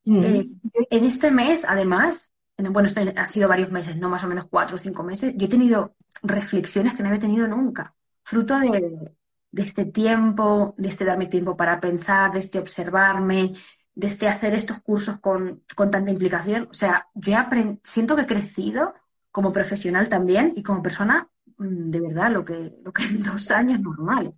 [0.07, 0.25] Mm.
[0.25, 0.49] eh,
[0.91, 4.47] en este mes, además, en- bueno, esto ha sido varios meses, no más o menos
[4.51, 8.71] cuatro o cinco meses, yo he tenido reflexiones que no había tenido nunca, fruto de,
[9.51, 13.53] de este tiempo, de este darme tiempo para pensar, de este observarme,
[13.95, 16.69] de este hacer estos cursos con, con tanta implicación.
[16.71, 17.37] O sea, yo
[17.83, 18.95] siento que he crecido
[19.31, 21.29] como profesional también y como persona,
[21.59, 24.33] mm, de verdad, lo que, lo que en dos años normales.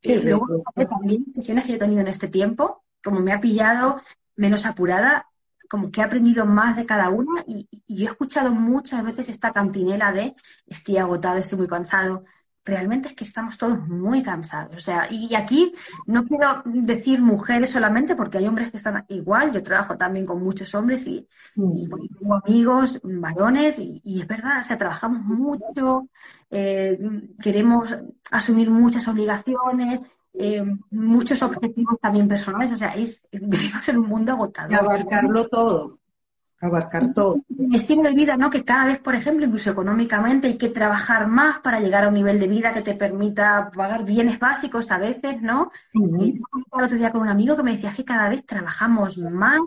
[0.00, 4.00] Qué Y luego, también sesiones que he tenido en este tiempo, como me ha pillado
[4.36, 5.26] menos apurada,
[5.68, 9.28] como que he aprendido más de cada una y, y yo he escuchado muchas veces
[9.28, 10.34] esta cantinela de
[10.66, 12.24] estoy agotado, estoy muy cansado.
[12.64, 14.76] Realmente es que estamos todos muy cansados.
[14.76, 15.72] O sea, y aquí
[16.06, 19.52] no quiero decir mujeres solamente porque hay hombres que están igual.
[19.52, 21.26] Yo trabajo también con muchos hombres y,
[21.72, 21.90] y Mm.
[22.18, 26.08] tengo amigos varones y, y es verdad, o sea, trabajamos mucho,
[26.50, 26.98] eh,
[27.42, 27.90] queremos
[28.30, 30.00] asumir muchas obligaciones,
[30.34, 34.32] eh, muchos objetivos también personales, o sea, es, vivimos en un mundo
[34.66, 34.74] Y agotador.
[34.74, 35.99] abarcarlo todo,
[36.60, 37.42] abarcar todo.
[37.48, 38.50] Mi estilo de vida, ¿no?
[38.50, 42.14] Que cada vez, por ejemplo, incluso económicamente, hay que trabajar más para llegar a un
[42.14, 45.70] nivel de vida que te permita pagar bienes básicos a veces, ¿no?
[45.94, 46.20] Mm.
[46.20, 48.44] Y yo comentaba el otro día con un amigo que me decía que cada vez
[48.44, 49.60] trabajamos más,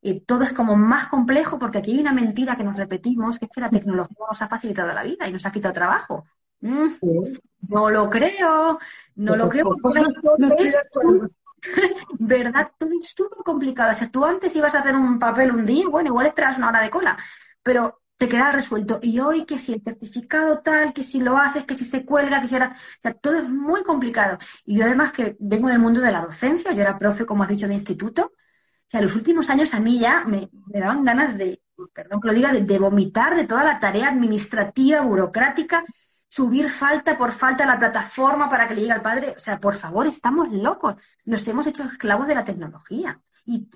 [0.00, 3.44] y todo es como más complejo, porque aquí hay una mentira que nos repetimos, que
[3.44, 6.24] es que la tecnología nos ha facilitado la vida y nos ha quitado trabajo.
[6.60, 7.40] Mm, Sí.
[7.68, 8.78] no lo creo,
[9.16, 10.00] no lo creo, porque
[10.38, 11.28] no es acuerdo.
[12.18, 12.72] ¿Verdad?
[12.78, 13.92] Todo es súper complicado.
[13.92, 16.68] O sea, tú antes ibas a hacer un papel un día, bueno, igual esperas una
[16.68, 17.16] hora de cola,
[17.62, 18.98] pero te queda resuelto.
[19.02, 22.40] Y hoy que si el certificado tal, que si lo haces, que si se cuelga,
[22.40, 22.70] que si era...
[22.70, 24.38] O sea, todo es muy complicado.
[24.64, 27.48] Y yo además que vengo del mundo de la docencia, yo era profe, como has
[27.48, 28.26] dicho, de instituto.
[28.26, 31.62] O sea, los últimos años a mí ya me, me daban ganas de,
[31.94, 35.84] perdón que lo diga, de, de vomitar de toda la tarea administrativa, burocrática.
[36.32, 39.34] Subir falta por falta a la plataforma para que le llegue al padre.
[39.36, 40.96] O sea, por favor, estamos locos.
[41.26, 43.20] Nos hemos hecho esclavos de la tecnología.
[43.44, 43.68] Y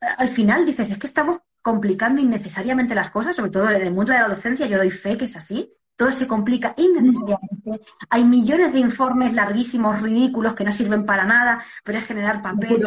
[0.00, 3.94] eh, al final dices, es que estamos complicando innecesariamente las cosas, sobre todo en el
[3.94, 5.72] mundo de la docencia, yo doy fe que es así.
[5.94, 7.86] Todo se complica innecesariamente.
[8.10, 12.84] Hay millones de informes larguísimos, ridículos, que no sirven para nada, pero es generar papel.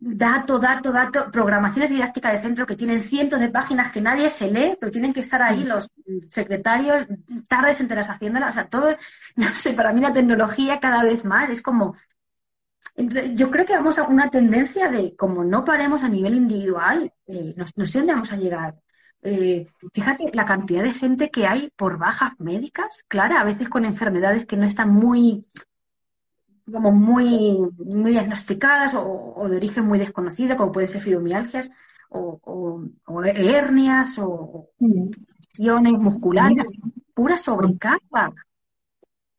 [0.00, 4.48] Dato, dato, dato, programaciones didácticas de centro que tienen cientos de páginas que nadie se
[4.48, 5.90] lee, pero tienen que estar ahí los
[6.28, 7.04] secretarios
[7.48, 8.50] tardes enteras haciéndolas.
[8.50, 8.96] O sea, todo,
[9.36, 11.96] no sé, para mí la tecnología cada vez más es como.
[13.34, 17.54] yo creo que vamos a una tendencia de, como no paremos a nivel individual, eh,
[17.56, 18.76] no, sé dónde vamos a llegar.
[19.22, 23.84] Eh, fíjate la cantidad de gente que hay por bajas médicas, Clara, a veces con
[23.84, 25.44] enfermedades que no están muy
[26.72, 31.70] como muy, muy diagnosticadas o, de origen muy desconocido, como puede ser fibromialgias
[32.10, 32.82] o,
[33.24, 36.66] hernias o lesiones musculares,
[37.14, 38.32] pura sobrecarga.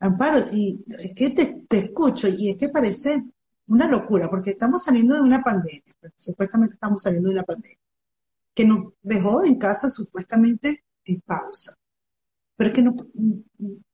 [0.00, 3.22] Amparo, y es que te, te, escucho y es que parece
[3.66, 5.82] una locura, porque estamos saliendo de una pandemia,
[6.16, 7.78] supuestamente estamos saliendo de una pandemia,
[8.54, 11.79] que nos dejó en casa supuestamente en pausa
[12.60, 12.94] pero es que no,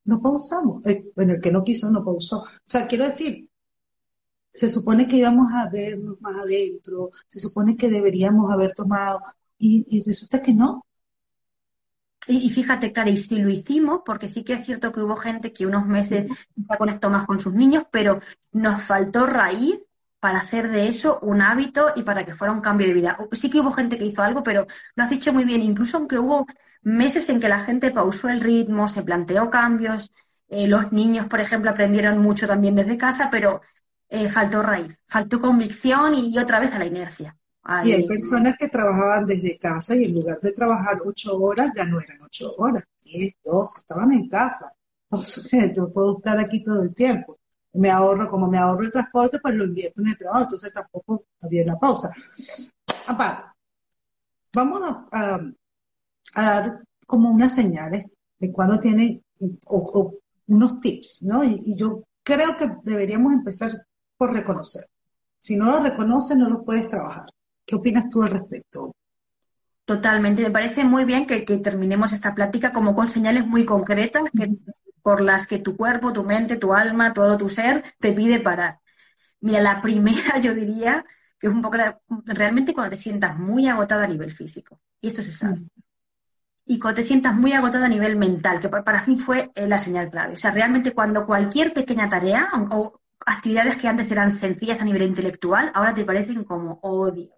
[0.07, 0.85] no pausamos.
[0.89, 2.41] Eh, bueno, el que no quiso no pausó.
[2.41, 3.49] O sea, quiero decir,
[4.51, 9.21] se supone que íbamos a vernos más adentro, se supone que deberíamos haber tomado,
[9.57, 10.85] y, resulta que no.
[12.27, 15.53] Y, fíjate, Clara, y si lo hicimos, porque sí que es cierto que hubo gente
[15.53, 18.19] que unos meses se conectó más con sus niños, pero
[18.51, 19.86] nos faltó raíz
[20.27, 23.17] para hacer de eso un hábito y para que fuera un cambio de vida.
[23.31, 24.67] Sí que hubo gente que hizo algo, pero
[24.97, 26.49] lo has dicho muy bien, incluso aunque hubo
[26.83, 30.13] meses en que la gente pausó el ritmo, se planteó cambios,
[30.49, 33.61] eh, los niños, por ejemplo, aprendieron mucho también desde casa, pero
[34.09, 37.37] eh, faltó raíz, faltó convicción y, otra vez a la inercia.
[37.85, 41.87] Y hay personas que trabajaban desde casa y en lugar de trabajar ocho horas, ya
[41.87, 44.73] no eran ocho horas, diez, dos, estaban en casa.
[45.09, 45.21] O
[45.73, 47.39] yo puedo estar aquí todo el tiempo.
[47.77, 51.27] Me ahorro, como me ahorro el transporte, pues lo invierto en el trabajo, entonces tampoco
[51.43, 52.11] había la pausa.
[53.07, 53.51] Aparte,
[54.53, 55.41] vamos a,
[56.35, 58.07] a dar como unas señales
[58.39, 59.23] de cuando tiene
[59.67, 60.15] o,
[60.49, 61.45] unos tips, ¿no?
[61.45, 64.87] Y, yo creo que deberíamos empezar por reconocer.
[65.39, 67.27] Si no lo reconoces, no lo puedes trabajar.
[67.65, 68.95] ¿Qué opinas tú al respecto?
[69.85, 70.43] Totalmente.
[70.43, 74.25] Me parece muy bien que, terminemos esta plática como con señales muy concretas
[75.07, 78.81] por las que tu cuerpo, tu mente, tu alma, todo tu ser te pide parar.
[79.41, 81.05] Mira, la primera yo diría
[81.39, 81.77] que es un poco
[82.25, 84.81] realmente cuando te sientas muy agotada a nivel físico.
[85.01, 85.61] Y esto se sabe
[86.69, 89.79] y cuando te sientas muy agotado a nivel mental, que para mí fue eh, la
[89.79, 90.35] señal clave.
[90.35, 95.03] O sea, realmente cuando cualquier pequeña tarea o, actividades que antes eran sencillas a nivel
[95.03, 97.31] intelectual, ahora te parecen como, oh Dios.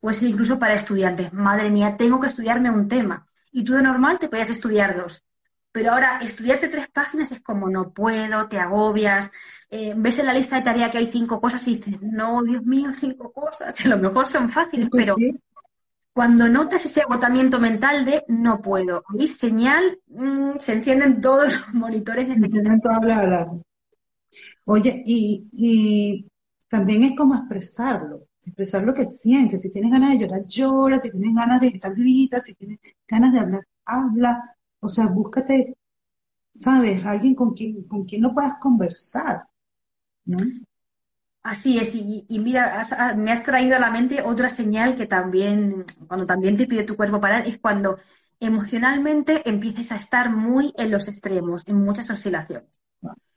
[0.00, 1.32] Puede ser incluso para estudiantes.
[1.32, 3.26] Madre mía, tengo que estudiarme un tema.
[3.50, 5.24] Y tú de normal te podías estudiar dos.
[5.72, 9.30] Pero ahora, estudiarte tres páginas es como no puedo, te agobias,
[9.70, 12.62] eh, ves en la lista de tarea que hay cinco cosas y dices, no, Dios
[12.64, 13.74] mío, cinco cosas.
[13.84, 15.16] A lo mejor son fáciles, pues pero
[16.12, 22.28] cuando notas ese agotamiento mental de no puedo, señal, mm, se encienden todos los monitores
[22.28, 22.36] de
[24.64, 26.26] Oye, y, y
[26.68, 29.62] también es como expresarlo, expresar lo que sientes.
[29.62, 30.98] Si tienes ganas de llorar, llora.
[30.98, 32.40] Si tienes ganas de gritar, grita.
[32.40, 34.51] Si tienes ganas de hablar, habla.
[34.84, 35.76] O sea, búscate,
[36.58, 37.06] ¿sabes?
[37.06, 39.44] Alguien con quien, con quien no puedas conversar.
[40.24, 40.36] ¿no?
[41.44, 45.84] Así es, y, mira, ah, me has traído a la mente otra señal que también,
[46.06, 47.98] cuando también te pide tu cuerpo parar, es cuando
[48.40, 52.68] emocionalmente empieces a estar muy en los extremos, en muchas oscilaciones.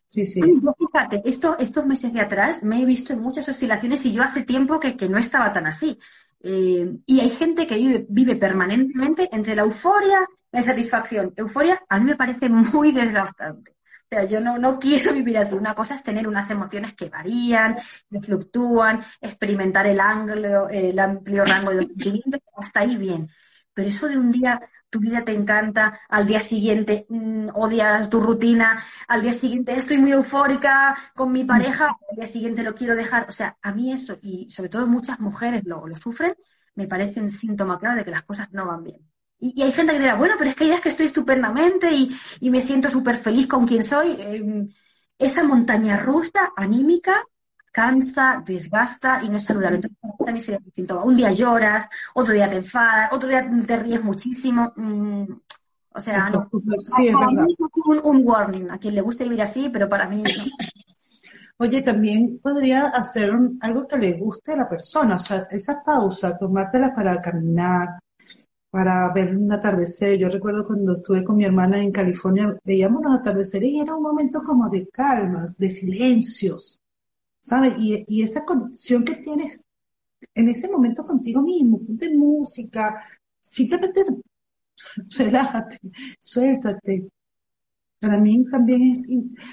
[0.08, 0.39] Sí, sí.
[0.78, 4.43] fíjate, esto, estos meses de atrás me he visto en muchas oscilaciones y yo hace
[4.43, 5.98] tiempo que, no estaba tan así.
[6.41, 10.20] Eh, y hay gente que vive, vive permanentemente entre la euforia
[10.56, 11.34] y la insatisfacción.
[11.36, 13.72] Euforia a mí me parece muy desgastante.
[13.72, 15.56] O sea, yo no, no quiero vivir así.
[15.56, 17.78] Una cosa es tener unas emociones que varían,
[18.10, 23.30] que fluctúan, experimentar el, ángulo, el amplio rango de sentimientos, hasta ahí bien.
[23.74, 28.22] Pero eso de un día tu vida te encanta, al día siguiente mm, odias tu
[28.22, 32.95] rutina, al día siguiente estoy muy eufórica con mi pareja, al día siguiente lo quiero
[32.95, 33.28] dejar.
[33.28, 36.36] O sea, a mí eso, y sobre todo muchas mujeres lo, lo sufren,
[36.76, 39.14] me parece un síntoma claro de que las cosas no van bien.
[39.54, 42.50] Y, hay gente que dirá, bueno, pero es que hay días que estoy estupendamente y,
[42.50, 44.16] me siento súper feliz con quien soy.
[44.20, 44.70] Em,
[45.18, 47.24] esa montaña rusa anímica
[47.72, 49.76] cansa, desgasta y no es saludable.
[49.76, 51.04] Entonces, también sería distinto.
[51.04, 54.74] Un día lloras, otro día te enfadas, otro día te ríes muchísimo.
[54.78, 55.26] Mm,
[55.93, 56.50] o sea, no.
[56.84, 57.46] Sí, es verdad.
[57.86, 58.72] Un, un, warning.
[58.72, 60.30] A quien le guste vivir así, pero para mí no.
[61.58, 63.32] Oye, también podría hacer
[63.62, 67.98] algo que le guste a la persona, o sea, esa pausa, tomártela para caminar,
[68.76, 70.18] para ver un atardecer.
[70.18, 74.04] Yo recuerdo cuando estuve con mi hermana en California, veíamos los atardeceres y era un
[74.04, 76.82] momento como de calmas, de silencios,
[77.40, 77.76] ¿sabes?
[77.80, 79.64] Y, esa conexión que tienes
[80.34, 83.02] en ese momento contigo mismo, ponte música,
[83.40, 84.02] simplemente
[85.18, 85.80] relájate,
[86.20, 87.08] suéltate.
[88.02, 89.08] Para mí también es,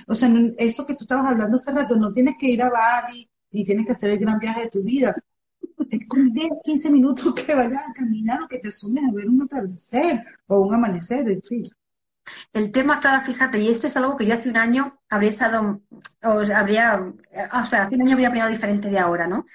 [0.09, 3.31] o sea, eso que tú estabas hablando hace rato, no tienes que ir a Bali
[3.53, 5.15] y tienes que hacer el gran viaje de tu vida
[6.09, 9.43] con 10, 15 minutos que vayas a caminar o que te sumes a ver un
[9.43, 11.71] atardecer o un amanecer, en fin.
[12.53, 15.83] El tema, Clara, fíjate, y esto es algo que yo hace un año habría estado,
[16.23, 19.47] o sea, habría, o sea, hace un año habría opinado diferente de ahora, ¿no?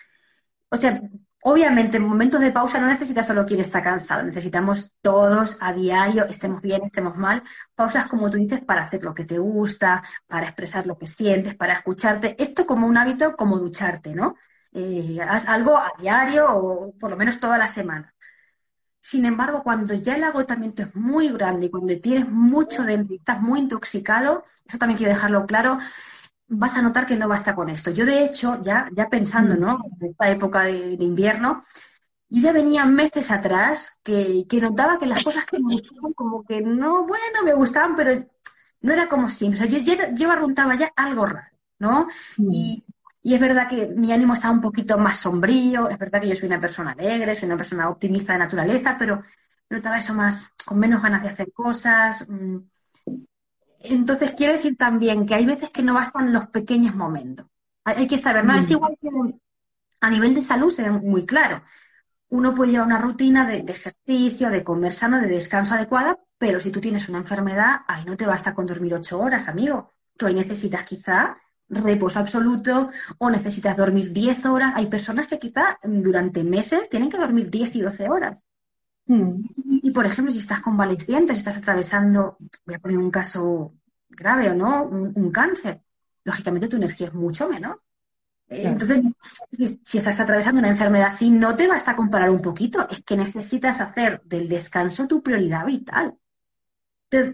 [0.69, 1.01] O sea,
[1.41, 6.25] obviamente en momentos de pausa no necesitas solo quien está cansado, necesitamos todos a diario,
[6.25, 7.43] estemos bien, estemos mal,
[7.75, 11.55] pausas como tú dices para hacer lo que te gusta, para expresar lo que sientes,
[11.55, 14.35] para escucharte, esto como un hábito como ducharte, ¿no?
[14.77, 18.13] Eh, haz algo a diario o por lo menos toda la semana.
[19.01, 23.17] Sin embargo, cuando ya el agotamiento es muy grande y cuando tienes mucho dentro y
[23.17, 25.79] estás muy intoxicado, eso también quiero dejarlo claro,
[26.47, 27.91] vas a notar que no basta con esto.
[27.91, 29.79] Yo, de hecho, ya, ya pensando, ¿no?
[29.99, 31.65] En esta época de, invierno,
[32.29, 36.43] yo ya venía meses atrás que, que, notaba que las cosas que me gustaban como
[36.43, 38.25] que no, bueno, me gustaban, pero
[38.81, 39.61] no era como siempre.
[39.61, 42.07] O sea, yo, yo, yo arruntaba ya algo raro, ¿no?
[42.37, 42.83] Y
[43.21, 46.35] y es verdad que mi ánimo está un poquito más sombrío, es verdad que yo
[46.35, 49.23] soy una persona alegre, soy una persona optimista de naturaleza, pero
[49.69, 52.27] notaba eso más, con menos ganas de hacer cosas.
[52.29, 52.57] Mm.
[53.79, 57.47] Entonces, quiero decir también que hay veces que no bastan los pequeños momentos.
[57.83, 58.55] Hay, que saber, ¿no?
[58.55, 59.09] Es igual que
[60.01, 61.63] a nivel de salud se ve muy claro.
[62.29, 66.59] Uno puede llevar una rutina de, de, ejercicio, de comer sano, de descanso adecuada, pero
[66.59, 69.93] si tú tienes una enfermedad, ahí no te basta con dormir ocho horas, amigo.
[70.17, 71.37] Tú ahí necesitas quizá
[71.69, 74.73] reposo absoluto o necesitas dormir 10 horas.
[74.75, 78.37] Hay personas que quizá durante meses tienen que dormir 10 y 12 horas.
[79.05, 79.43] Hmm.
[79.55, 83.73] Y, por ejemplo, si estás convaleciente, si estás atravesando, voy a poner un caso
[84.09, 85.81] grave o no, un, cáncer,
[86.23, 87.81] lógicamente tu energía es mucho menor.
[88.49, 89.01] Entonces,
[89.83, 93.81] si estás atravesando una enfermedad así, no te basta comparar un poquito, es que necesitas
[93.81, 96.17] hacer del descanso tu prioridad vital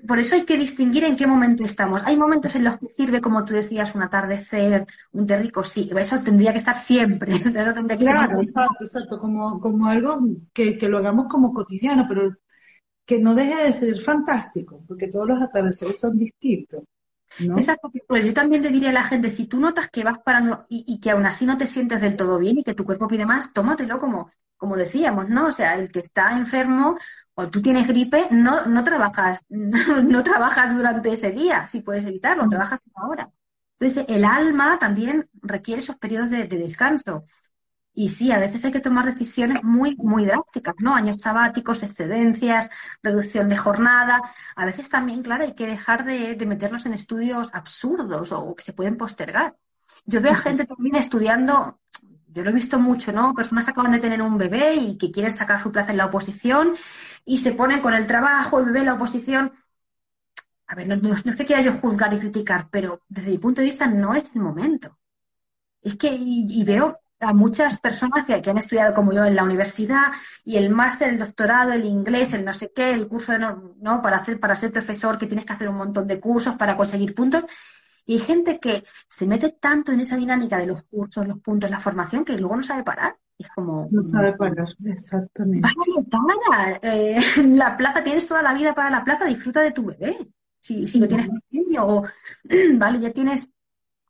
[0.07, 2.01] por eso hay que distinguir en qué momento estamos.
[2.05, 5.89] Hay momentos en los que sirve, como tú decías, un atardecer, un té rico, sí,
[5.97, 7.31] eso tendría que estar siempre.
[7.99, 10.19] claro, exacto, exacto, como, como algo
[10.53, 12.35] que, que, lo hagamos como cotidiano, pero
[13.05, 16.83] que no deje de ser fantástico, porque todos los atardeceres son distintos.
[17.39, 17.57] ¿no?
[17.57, 20.67] Exacto, pues yo también le diría a la gente, si tú notas que vas parando
[20.69, 23.07] y, y que aún así no te sientes del todo bien y que tu cuerpo
[23.07, 24.29] pide más, tómatelo como
[24.63, 25.47] como decíamos, ¿no?
[25.47, 26.97] O sea, el que está enfermo
[27.33, 32.47] o tú tienes gripe, no, no trabajas, no, trabajas durante ese día, si puedes evitarlo,
[32.47, 33.29] trabajas ahora.
[33.77, 37.25] Entonces, el alma también requiere esos periodos de, descanso.
[37.93, 40.95] Y sí, a veces hay que tomar decisiones muy, muy drásticas, ¿no?
[40.95, 42.69] Años sabáticos, excedencias,
[43.03, 44.21] reducción de jornada.
[44.55, 48.63] A veces también, claro, hay que dejar de, de meternos en estudios absurdos o que
[48.63, 49.57] se pueden postergar.
[50.05, 51.79] Yo veo a gente también estudiando
[52.33, 53.33] yo lo he visto mucho, ¿no?
[53.33, 56.07] Personas que acaban de tener un bebé y que quieren sacar su plaza en la
[56.07, 56.73] oposición
[57.25, 59.53] y se ponen con el trabajo, el bebé la oposición.
[60.67, 63.67] A ver, no, es que quiera yo juzgar y criticar, pero desde mi punto de
[63.67, 64.97] vista no es el momento.
[65.81, 70.11] Es que, y, veo a muchas personas que, han estudiado como yo en la universidad
[70.43, 74.01] y el máster, el doctorado, el inglés, el no sé qué, el curso de no,
[74.01, 77.13] para hacer, para ser profesor que tienes que hacer un montón de cursos para conseguir
[77.13, 77.43] puntos
[78.05, 81.69] y hay gente que se mete tanto en esa dinámica de los cursos, los puntos,
[81.69, 83.15] la formación, que luego no sabe parar.
[83.37, 83.87] es como.
[83.91, 85.67] No sabe parar, exactamente.
[86.09, 86.79] para.
[86.81, 87.21] Eh,
[87.55, 90.17] la plaza, tienes toda la vida para la plaza, disfruta de tu bebé.
[90.59, 92.03] Si, si lo tienes pequeño, o
[92.75, 93.49] vale, ya tienes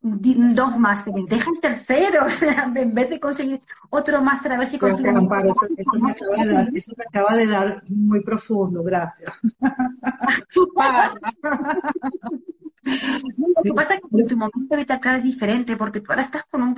[0.04, 4.68] dos másteres, deja el tercero, o sea, en vez de conseguir otro máster, a ver
[4.68, 5.14] si consigues.
[5.14, 9.32] Eso, eso, me acaba de dar, eso me acaba de dar muy profundo, gracias.
[12.84, 16.62] Lo que pasa es que tu momento vital es diferente porque tú ahora estás con
[16.62, 16.76] un,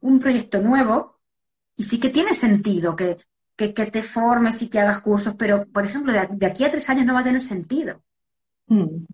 [0.00, 1.18] un proyecto nuevo
[1.76, 3.18] y sí que tiene sentido que,
[3.56, 7.06] que, te formes y que hagas cursos, pero, por ejemplo, de, aquí a tres años
[7.06, 8.02] no va a tener sentido.
[8.66, 9.04] Mm.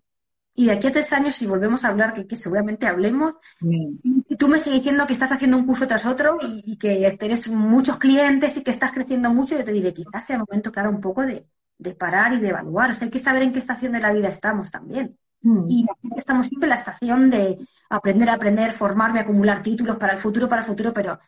[0.57, 3.97] Y de aquí a tres años, si volvemos a hablar, que, seguramente hablemos, mm.
[4.03, 7.47] y tú me sigues diciendo que estás haciendo un curso tras otro y, que tienes
[7.49, 10.89] muchos clientes y que estás creciendo mucho, yo te diré, quizás sea el momento, claro,
[10.89, 11.45] un poco de,
[11.77, 12.91] de parar y de evaluar.
[12.91, 15.17] O sea, hay que saber en qué estación de la vida estamos también.
[15.45, 15.69] Mm.
[15.69, 15.85] Y
[16.17, 20.49] estamos siempre en la estación de aprender a aprender, formarme, acumular títulos para el futuro,
[20.49, 21.19] para el futuro, pero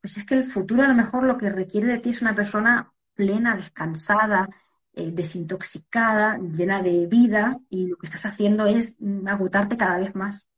[0.00, 2.36] pues es que el futuro a lo mejor lo que requiere de ti es una
[2.36, 4.48] persona plena, descansada,
[4.92, 10.14] eh, desintoxicada, llena de vida, y lo que estás haciendo es mm, agotarte cada vez
[10.14, 10.48] más.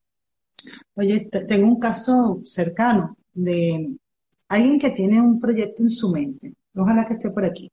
[0.95, 3.97] Oye, tengo un caso cercano de
[4.49, 7.71] alguien que tiene un proyecto en su mente, ojalá que esté por aquí,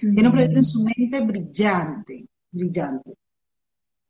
[0.00, 3.12] Tiene un proyecto en su mente brillante, brillante.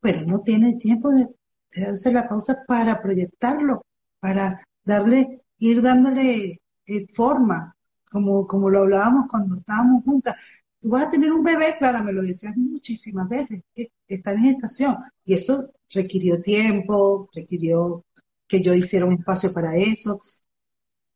[0.02, 1.28] Pero no tiene el tiempo de,
[1.74, 3.86] darse la pausa para proyectarlo,
[4.20, 7.74] para darle, ir dándole eh, forma,
[8.10, 10.34] como, como lo hablábamos cuando estábamos juntas.
[10.80, 14.38] Tú vas a tener un bebé, Clara, me lo decías muchísimas veces, que está en
[14.40, 14.98] gestación.
[15.24, 18.04] Y eso requirió tiempo, requirió
[18.48, 20.20] que yo hiciera un espacio para eso.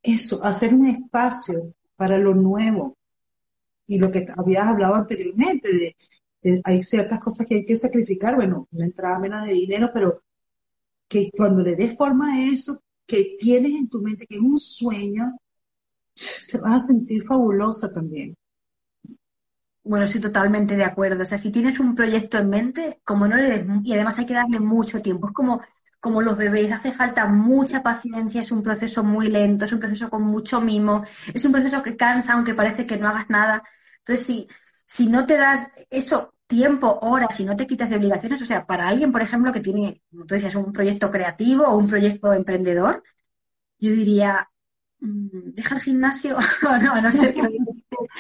[0.02, 2.96] Eso, hacer un espacio para lo nuevo.
[3.88, 5.96] Y lo que habías hablado anteriormente, de,
[6.64, 10.22] hay ciertas cosas que hay que sacrificar, bueno, una entrada menos de dinero, pero
[11.08, 14.58] que cuando le des forma a eso que tienes en tu mente, que es un
[14.58, 15.38] sueño,
[16.50, 18.36] te vas a sentir fabulosa también.
[19.84, 21.22] Bueno, estoy totalmente de acuerdo.
[21.22, 24.26] O sea, si tienes un proyecto en mente, como no le des, y además hay
[24.26, 25.28] que darle mucho tiempo.
[25.28, 25.60] Es como,
[26.00, 30.10] como los bebés, hace falta mucha paciencia, es un proceso muy lento, es un proceso
[30.10, 33.62] con mucho mimo, es un proceso que cansa, aunque parece que no hagas nada.
[33.98, 34.48] Entonces, si,
[34.84, 38.66] si no te das eso, tiempo, horas, si no te quitas de obligaciones, o sea,
[38.66, 42.32] para alguien, por ejemplo, que tiene, como tú decías, un proyecto creativo o un proyecto
[42.32, 43.02] emprendedor,
[43.78, 44.50] yo diría,
[45.00, 46.36] mm, deja el gimnasio,
[46.68, 47.42] o no, a no que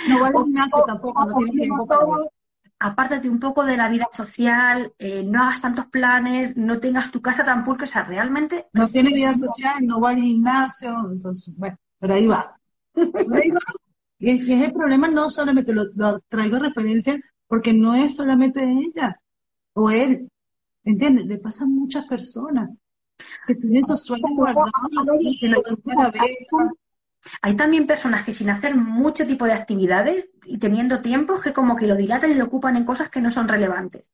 [0.06, 2.30] No vale o- gimnasio tampoco, no tienes tiempo para eso.
[2.78, 7.20] apártate un poco de la vida social, eh, no hagas tantos planes, no tengas tu
[7.22, 11.54] casa tan pulcra, o sea, realmente No tiene vida social, no va al gimnasio, entonces,
[11.56, 12.58] bueno, pero ahí va.
[12.94, 13.60] Por ahí va.
[14.18, 17.18] Y es, y es el problema, no solamente lo, lo traigo a referencia
[17.48, 19.20] porque no es solamente de ella
[19.74, 20.28] o él,
[20.84, 21.26] ¿entiendes?
[21.26, 22.70] Le pasa a muchas personas
[23.46, 24.70] que tienen esos sueños guardados
[25.20, 25.76] y lo que
[26.12, 26.72] beca.
[27.42, 31.76] hay también personas que sin hacer mucho tipo de actividades y teniendo tiempo que como
[31.76, 34.10] que lo dilatan y lo ocupan en cosas que no son relevantes.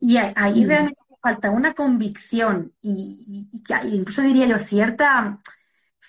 [0.00, 0.68] Y ahí, Mm.
[0.68, 5.40] realmente falta una convicción y, y- y incluso diría yo cierta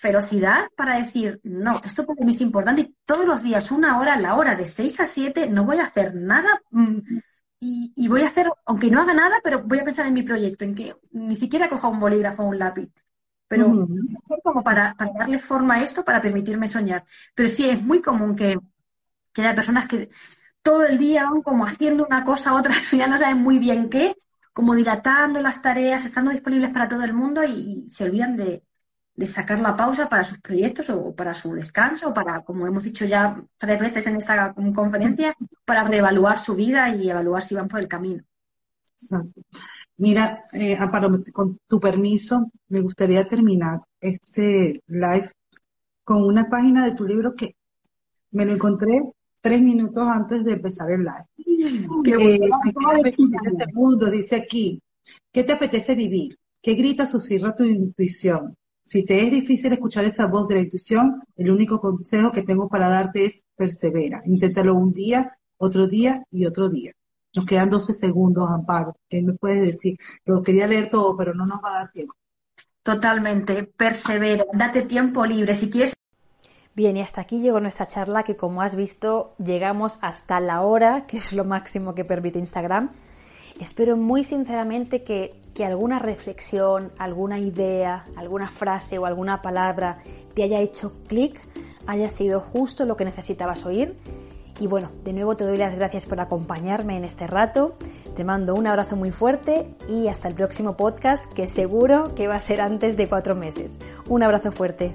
[0.00, 4.16] ferocidad para decir, no, esto para mí es importante y todos los días, una hora,
[4.18, 6.98] la hora de 6 a 7, no voy a hacer nada mm,
[7.60, 10.22] y, y voy a hacer, aunque no haga nada, pero voy a pensar en mi
[10.22, 12.90] proyecto, en que ni siquiera coja un bolígrafo o un lápiz,
[13.46, 13.86] pero
[14.42, 17.04] como para, para darle forma a esto, para permitirme soñar.
[17.34, 18.58] Pero sí, es muy común que,
[19.32, 20.08] que haya personas que
[20.62, 23.90] todo el día van como haciendo una cosa, otra, al final no saben muy bien
[23.90, 24.16] qué,
[24.52, 28.64] como dilatando las tareas, estando disponibles para todo el mundo y, y se olvidan de,
[29.20, 32.84] de sacar la pausa para sus proyectos o para su descanso, o para, como hemos
[32.84, 33.22] dicho ya
[33.58, 37.88] tres veces en esta conferencia, para reevaluar su vida y evaluar si van por el
[37.88, 38.22] camino.
[39.02, 39.42] Exacto.
[39.98, 45.30] Mira, eh, Amparo, con tu permiso, me gustaría terminar este live
[46.02, 47.54] con una página de tu libro que
[48.32, 49.02] me lo encontré
[49.42, 51.26] tres minutos antes de empezar el live.
[52.04, 52.58] Qué Eh, bueno.
[52.64, 54.80] me quedan 27 segundos, dice aquí,
[55.32, 56.36] ¿qué te apetece vivir?
[56.62, 58.56] ¿Qué grita, susurra tu intuición?
[58.90, 62.68] Si te es difícil escuchar esa voz de la intuición, el único consejo que tengo
[62.68, 64.20] para darte es persevera.
[64.24, 66.90] Inténtalo un día, otro día y otro día.
[67.32, 68.96] Nos quedan 12 segundos, Amparo.
[69.08, 69.96] ¿Qué me puedes decir?
[70.24, 72.14] Lo quería leer todo, pero no nos va a dar tiempo.
[72.82, 75.54] Totalmente, persevera, date tiempo libre.
[75.54, 75.94] Si quieres
[76.74, 81.04] Bien, y hasta aquí llegó nuestra charla que como has visto llegamos hasta la hora,
[81.04, 82.90] que es lo máximo que permite Instagram.
[83.60, 89.98] Espero muy sinceramente que, que alguna reflexión, alguna idea, alguna frase o alguna palabra
[90.34, 91.38] te haya hecho clic,
[91.86, 93.96] haya sido justo lo que necesitabas oír.
[94.58, 97.76] Y bueno, de nuevo te doy las gracias por acompañarme en este rato.
[98.16, 102.36] Te mando un abrazo muy fuerte y hasta el próximo podcast que seguro que va
[102.36, 103.78] a ser antes de cuatro meses.
[104.08, 104.94] Un abrazo fuerte.